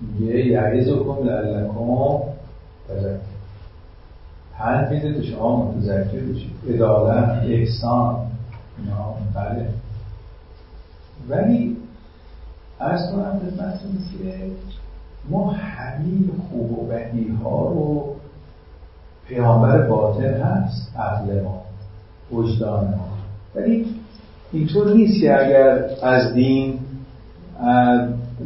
[0.00, 2.18] میگه یعظکم لعلکم
[2.88, 3.30] تذکر
[4.58, 6.50] پند میده که شما متذکر بشید.
[6.68, 8.16] عدالت احسان.
[8.78, 9.66] اینا بله.
[11.28, 11.76] ولی
[12.80, 14.50] ارز کنم خدمتتون که
[15.28, 18.14] ما همین خوب و بدی ها رو
[19.28, 21.59] پیامبر باطن هست عقل ما.
[22.32, 23.08] وجدان ما.
[23.54, 23.86] ولی
[24.52, 26.78] اینطور نیست که اگر از دین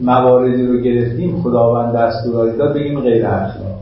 [0.03, 3.75] مواردی رو گرفتیم خداوند دستورات داد بگیم غیر اخلاق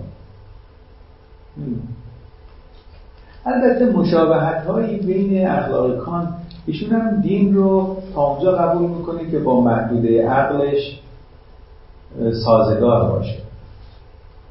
[3.47, 6.35] البته مشابهت هایی بین اخلاق کان
[6.67, 11.01] ایشون هم دین رو تا اونجا قبول می‌کنه که با محدوده عقلش
[12.45, 13.39] سازگار باشه.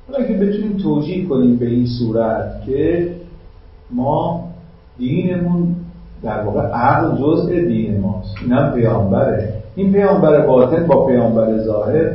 [0.08, 3.12] حالا که بتونیم توجیه کنیم به این صورت که
[3.92, 4.51] ما
[5.02, 5.76] دینمون
[6.24, 8.36] در واقع عقل جزء دین ماست.
[8.44, 9.54] اینم پیامبره.
[9.76, 12.12] این پیامبر باطن با پیامبر ظاهر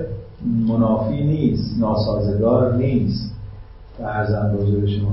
[0.69, 3.33] منافی نیست ناسازگار نیست.
[4.05, 5.11] ارزم بزرگ شما.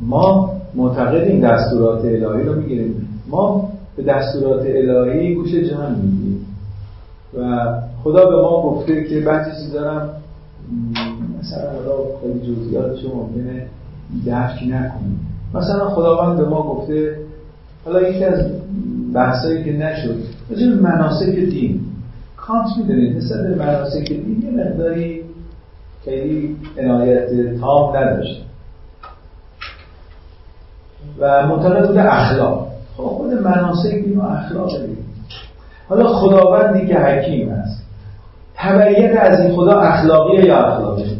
[0.00, 3.08] ما معتقدیم دستورات الهی رو می‌گیریم.
[3.30, 6.46] ما به دستورات الهی گوش جان میدیم
[7.38, 7.66] و
[8.02, 10.08] خدا به ما گفته که بعضی چیزا دارم
[11.40, 11.68] مثلا
[12.20, 13.66] خیلی جزئیاتش ممکنه
[14.26, 15.23] درک نکنیم
[15.54, 17.16] مثلا خداوند به ما گفته
[17.84, 18.46] حالا یکی از
[19.14, 20.16] بحثایی که نشد
[20.50, 21.80] راجع مناسک دین.
[22.36, 25.24] کانت می‌دونید مثل به مناسک دین یه مقداری
[26.04, 28.44] خیلی عنایت تام نداشت.
[31.18, 32.68] و معتقد بوده اخلاق.
[32.96, 34.98] خب خود مناسک دین و اخلاق دید
[35.88, 37.84] حالا خداوندی که حکیم است.
[38.54, 41.13] تبعیت از این خدا اخلاقی یا اخلاقی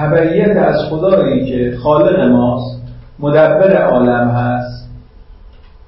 [0.00, 2.82] تبعیت از خدایی که خالق ماست
[3.18, 4.88] مدبر عالم هست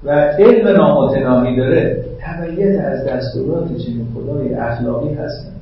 [0.03, 5.53] و علم نامتناهی داره تبعیت از دستورات چنین خدای اخلاقی هستن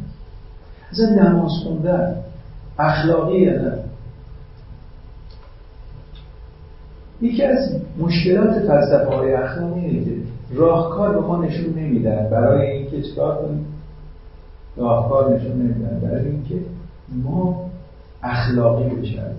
[0.91, 2.16] اصلا نماز خوندن
[2.80, 3.74] اخلاقی نه.
[7.22, 10.12] یکی از مشکلات فلسفه های اخلاقی اینه که
[10.56, 13.66] راهکار به ما نشون نمیدن برای اینکه چکار کنیم؟
[14.78, 16.56] راهکار نشون نمیدن برای اینکه
[17.24, 17.70] ما
[18.24, 19.32] اخلاقی بشن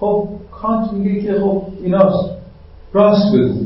[0.00, 2.30] خب کانت میگه که خب ایناست.
[2.92, 3.58] راست بگو.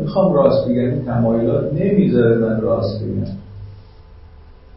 [0.00, 0.78] می‌خوام راست بگم.
[0.78, 3.32] این تمایلات نمی‌ذاره من راست بگم.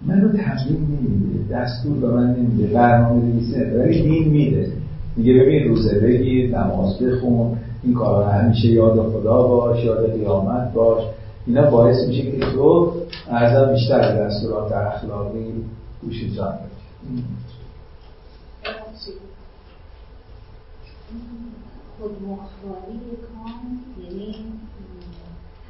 [0.05, 1.55] منو تمرین نمیده.
[1.55, 2.73] دستور به من نمیده.
[2.73, 4.71] برنامه نویسه ولی دین میده.
[5.17, 7.57] میگه ببین روزه بگیر نماز بخون.
[7.83, 11.03] این کارا همیشه یاد خدا باش یاد قیامت باش.
[11.47, 12.91] اینا باعث میشه که تو
[13.29, 15.45] ارزم بیشتر دستورات اخلاقی
[16.01, 16.53] گوش جان
[21.99, 24.35] خودمختاری کان یعنی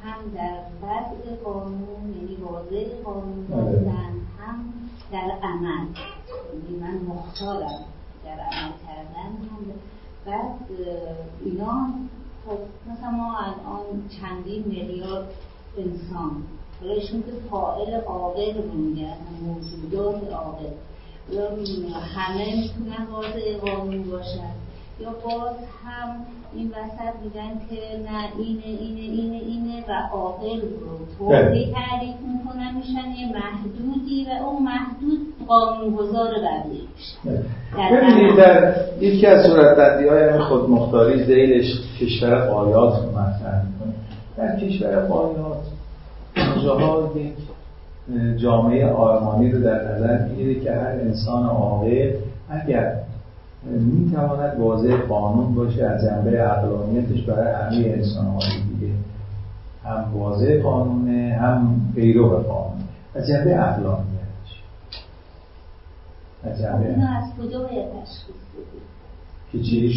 [0.02, 3.62] هم در وضع قانون یعنی واضح قانون بله.
[3.62, 4.72] داشتن هم
[5.12, 5.86] در عمل.
[6.54, 7.84] یعنی من مختارم
[8.24, 9.26] در عمل کردن.
[9.26, 9.72] هم
[10.26, 10.54] بعد
[11.44, 11.88] اینا
[12.46, 12.58] خب
[12.92, 15.28] مثلا ما الان چندین میلیارد
[15.78, 16.42] انسان
[16.80, 20.70] حالا ایشون که فائل عاقل میگن موجودات عاقل.
[22.16, 24.50] همه می‌تونن واضع قانون باشن.
[25.00, 26.16] یا باز هم
[26.54, 32.76] این وسط میگن که نه اینه اینه اینه اینه و عاقل رو طوری تعریف می‌کنن
[32.76, 35.18] میشن یه محدودی و اون محدود
[35.48, 37.44] قانونگذار بقیه میشه
[37.90, 43.94] ببینید در یکی از صورتبندی های خودمختاری زیلش کشور قایات رو مطرح می‌کنه.
[44.36, 45.62] در کشور قایات
[46.36, 47.32] اونجاها یک
[48.36, 52.12] جامعه آرمانی رو در نظر می‌گیره که هر انسان عاقل
[52.50, 52.92] اگر
[53.70, 58.92] می‌تواند واضح قانون باشه از جنبه عقلانیتش برای همه انسان های دیگه.
[59.84, 62.82] هم واضح قانونه هم پیرو قانون
[63.14, 64.62] از جنبه عقلانیتش.
[66.44, 68.36] از جنبه از کجا باید تشخیص
[69.52, 69.90] که چی؟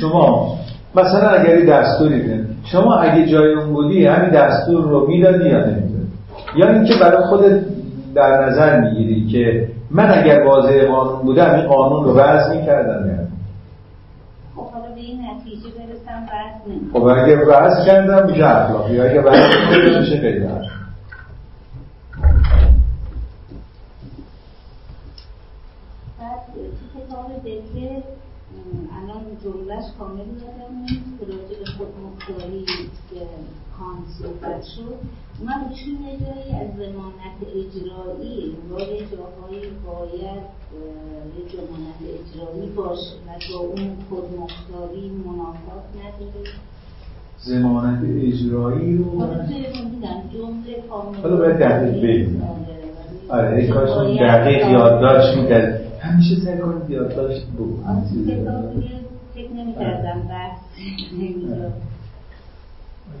[0.00, 0.58] شما.
[0.94, 6.06] مثلا اگر دستوری بدین شما اگه جای اون بودی همین دستور رو می‌دادی یا نمی‌دادی؟
[6.56, 7.75] یا اینکه برای خودت
[8.16, 13.26] در نظر می‌گیری که من اگر واضح قانون بودم این قانون رو وضع می‌کردم یا
[14.56, 14.66] خب
[16.92, 20.46] خب اگر وضع کردم میشه اخلاقی اگر وضع کردم میشه غیر
[28.96, 31.20] الان جملهش کامل یادم نیست.
[31.20, 32.64] راجع به خودمختاری
[33.10, 33.20] که
[33.78, 35.25] کان صحبت شد.
[35.40, 40.42] ایشون یه جایی از زمانت اجرایی انگار جاهایی باید
[41.36, 46.50] یه زمانت اجرایی باشه و با اون خودمختاری منافات نداره؟
[47.38, 49.04] زمانت اجرایی رو
[50.32, 51.18] جمله کامل.
[51.22, 52.42] حالا باید دقیق بگیم.
[53.28, 55.82] آره, آره، کاش دقیق یادداشت می‌کرد.
[56.00, 57.76] همیشه سعی کنید یادداشت بگو
[59.34, 60.58] فکر نمی‌کردم بحث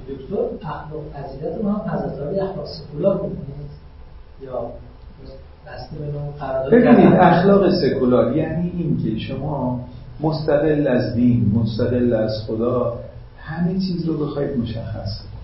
[0.08, 3.70] دکتر اخلاق فضیلت ما از نظر اخلاق سکولار می‌بینید
[4.42, 4.70] یا
[6.72, 9.80] ببینید اخلاق سکولار یعنی اینکه شما
[10.20, 12.98] مستقل از دین مستقل از خدا
[13.38, 15.36] همه چیز رو بخواید مشخص کنید.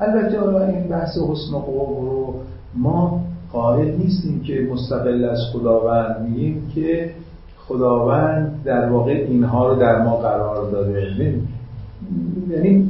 [0.00, 2.34] البته حالا این بحث حسن و رو
[2.74, 3.20] ما
[3.52, 7.10] قائل نیستیم که مستقل از خداوند میگیم که
[7.58, 11.40] خداوند در واقع اینها رو در ما قرار داده.
[12.50, 12.85] یعنی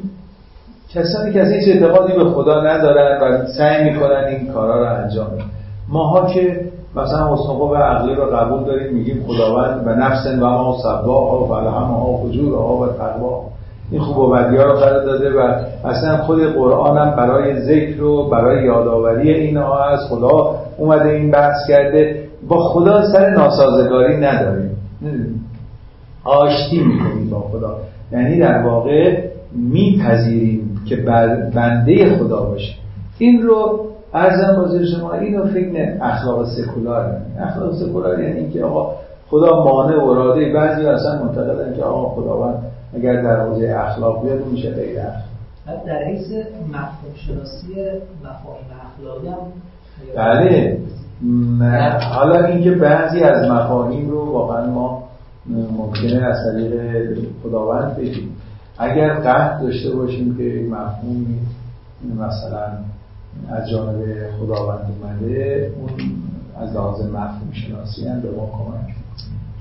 [0.97, 5.27] کسانی که از هیچ اعتقادی به خدا ندارن و سعی می‌کنن این کارا رو انجام
[5.27, 5.45] بدن.
[5.89, 6.61] ماها که
[6.97, 11.49] مثلا حسن و عقلی رو قبول داریم میگیم خداوند و نفس و ما سبا و
[11.49, 13.43] فلهم فجور ها و تقوا
[13.91, 18.29] این خوب و بدی رو قرار داده و اصلا خود قرآن هم برای ذکر و
[18.31, 22.23] برای یادآوری اینها از خدا اومده این بحث کرده.
[22.49, 24.71] با خدا سر ناسازگاری نداریم.
[26.25, 27.77] آشتی می‌کنیم با خدا.
[28.13, 29.23] یعنی در واقع
[29.57, 30.56] میپذیریم
[30.89, 30.97] که
[31.55, 32.75] بنده خدا باشه.
[33.19, 37.17] این رو ارزم بازی شما این رو فکر اخلاق سکولار.
[37.41, 38.95] اخلاق سکولار یعنی اینکه آقا
[39.31, 42.59] خدا مانع و اراده بعضی اصلا معتقدن که آقا خداوند
[42.95, 45.87] اگر در حوزه اخلاق بیاد میشه غیر اخلاق.
[45.87, 46.33] در حیث
[46.69, 47.67] مفهوم شناسی
[48.25, 49.37] مفاهیم اخلاقی هم
[50.17, 50.79] بله.
[52.15, 55.03] حالا اینکه بعضی از مفاهیم رو واقعا ما
[55.79, 56.73] ممکنه از طریق
[57.43, 58.36] خداوند بگیم
[58.79, 61.39] اگر قهد داشته باشیم که مفهومی
[62.19, 62.69] مثلا
[63.51, 64.05] از جانب
[64.41, 65.91] خداوند اومده اون
[66.63, 68.97] از لحاظ مفهوم شناسی هم به ما کمک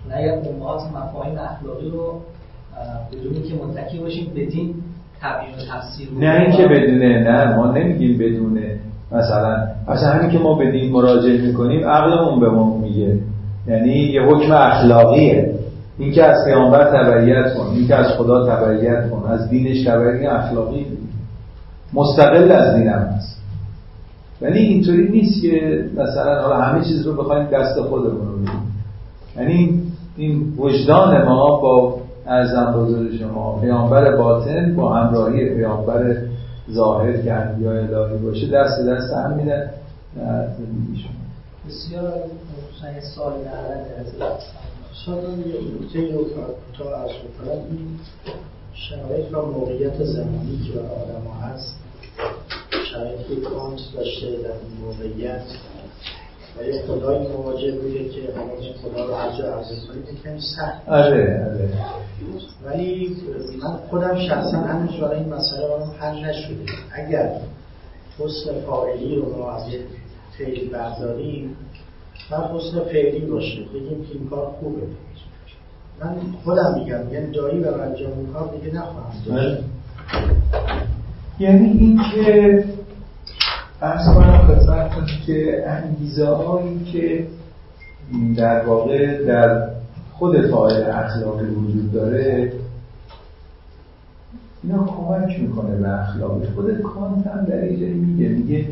[0.09, 2.21] نه یا امهات مفاهیم اخلاقی رو
[3.11, 4.75] بدونی که متکی باشیم بدین
[5.21, 8.79] تبیین و تفسیر نه اینکه بدونه نه ما نمیگیم بدونه.
[9.11, 13.19] مثلا اصلا همین که ما بدین مراجعه می‌کنیم عقلمون به ما میگه.
[13.67, 15.54] یعنی یه حکم اخلاقیه.
[15.97, 20.29] این که از پیامبر تبعیت کن این که از خدا تبعیت کن از دینش تبعیت
[20.31, 20.85] اخلاقی
[21.93, 23.41] مستقل از دینم هست.
[24.41, 28.75] ولی اینطوری نیست که مثلا حالا همه چیز رو بخوایم دست خودمون رو بدیم
[29.37, 29.83] یعنی
[30.17, 31.97] این وجدان ما با
[32.27, 36.15] ارزم بزرگ شما پیامبر باطن با همراهی پیامبر
[36.71, 39.69] ظاهر که انبیاء الهی باشه دست دست هم میدن.
[40.15, 41.25] در زندگی شما
[45.03, 46.25] شاید یه نکته رو
[46.77, 47.99] تا از کنم این
[48.73, 51.79] شرایط و موقعیت زمانی که برای آدم هست
[52.91, 55.41] شرایطی کانت داشته در این موقعیت
[56.59, 60.41] و یه خدای مواجه بوده که حالا این خدا رو هر جا عرضه کنید کمی
[60.41, 60.89] سخت.
[60.89, 61.69] آره آره.
[62.65, 63.17] ولی
[63.63, 66.65] من خودم شخصا هنوز برای این مسئله برام حل نشده.
[66.91, 67.39] اگر
[68.19, 69.79] حسن فاعلی رو ما از یه
[70.37, 71.57] فعلی برداریم
[72.31, 74.81] و حسن فعلی باشه بگیم که این کار خوبه.
[76.01, 79.63] من خودم میگم یعنی دایی و انجام این کار دیگه نخواهم داشت.
[81.39, 82.63] یعنی اینکه
[83.81, 87.27] ارز کنم خدمتتون که انگیزه هایی که
[88.37, 89.69] در واقع در
[90.13, 92.53] خود فاعل اخلاقی وجود داره
[94.63, 98.29] اینا کمک می‌کنه به اخلاقی خود کانت هم در اینجا میگه.
[98.29, 98.65] میگه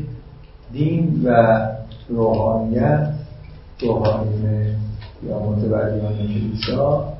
[0.73, 1.59] دین و
[2.09, 3.12] روحانیت
[3.83, 4.65] روحانیون
[5.27, 7.13] یا متبدیان کلیسا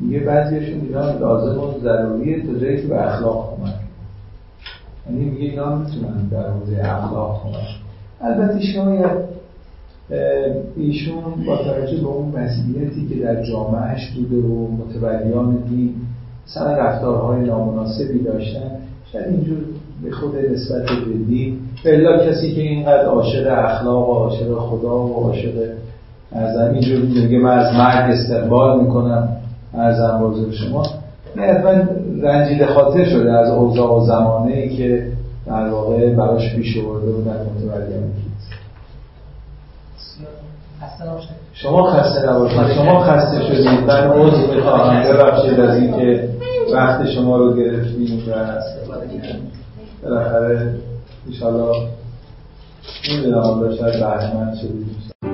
[0.00, 3.74] میگه بعضیشون اینا لازم و ضروریه تا جایی که به اخلاق کمک
[5.10, 7.68] یعنی میگه اینا می‌تونن در حوزه اخلاق کمک
[8.20, 9.34] البته شاید
[10.76, 15.94] ایشون با توجه به اون مسئولیتی که در جامعهش بوده و متبدیان دین
[16.46, 18.70] مثلا رفتارهای نامناسبی داشتن
[19.12, 19.58] شاید اینجور
[20.02, 25.52] به خود نسبت جدی الا کسی که اینقدر عاشق اخلاق و عاشق خدا و عاشق
[26.34, 29.28] ارزم اینجور میگه من از مرگ استقبال می‌کنم.
[29.74, 30.86] ارزم بازر شما.
[31.36, 31.62] نه
[32.22, 35.06] رنجیده خاطر شده از اوضاع و زمانه ای که
[35.46, 38.10] در واقع براش پیش آورده و در متولیان
[41.52, 42.74] شما خسته نباشید.
[42.74, 43.80] شما خسته شدید.
[43.80, 45.02] من عذر می‌خواهم.
[45.02, 46.28] ببخشید از اینکه
[46.74, 48.22] وقت شما رو گرفتیم.
[48.28, 48.32] و
[50.02, 50.74] بالاخره
[51.26, 51.88] انشالله
[53.08, 55.33] می‌دونم حالا شاید بهرمند شدید.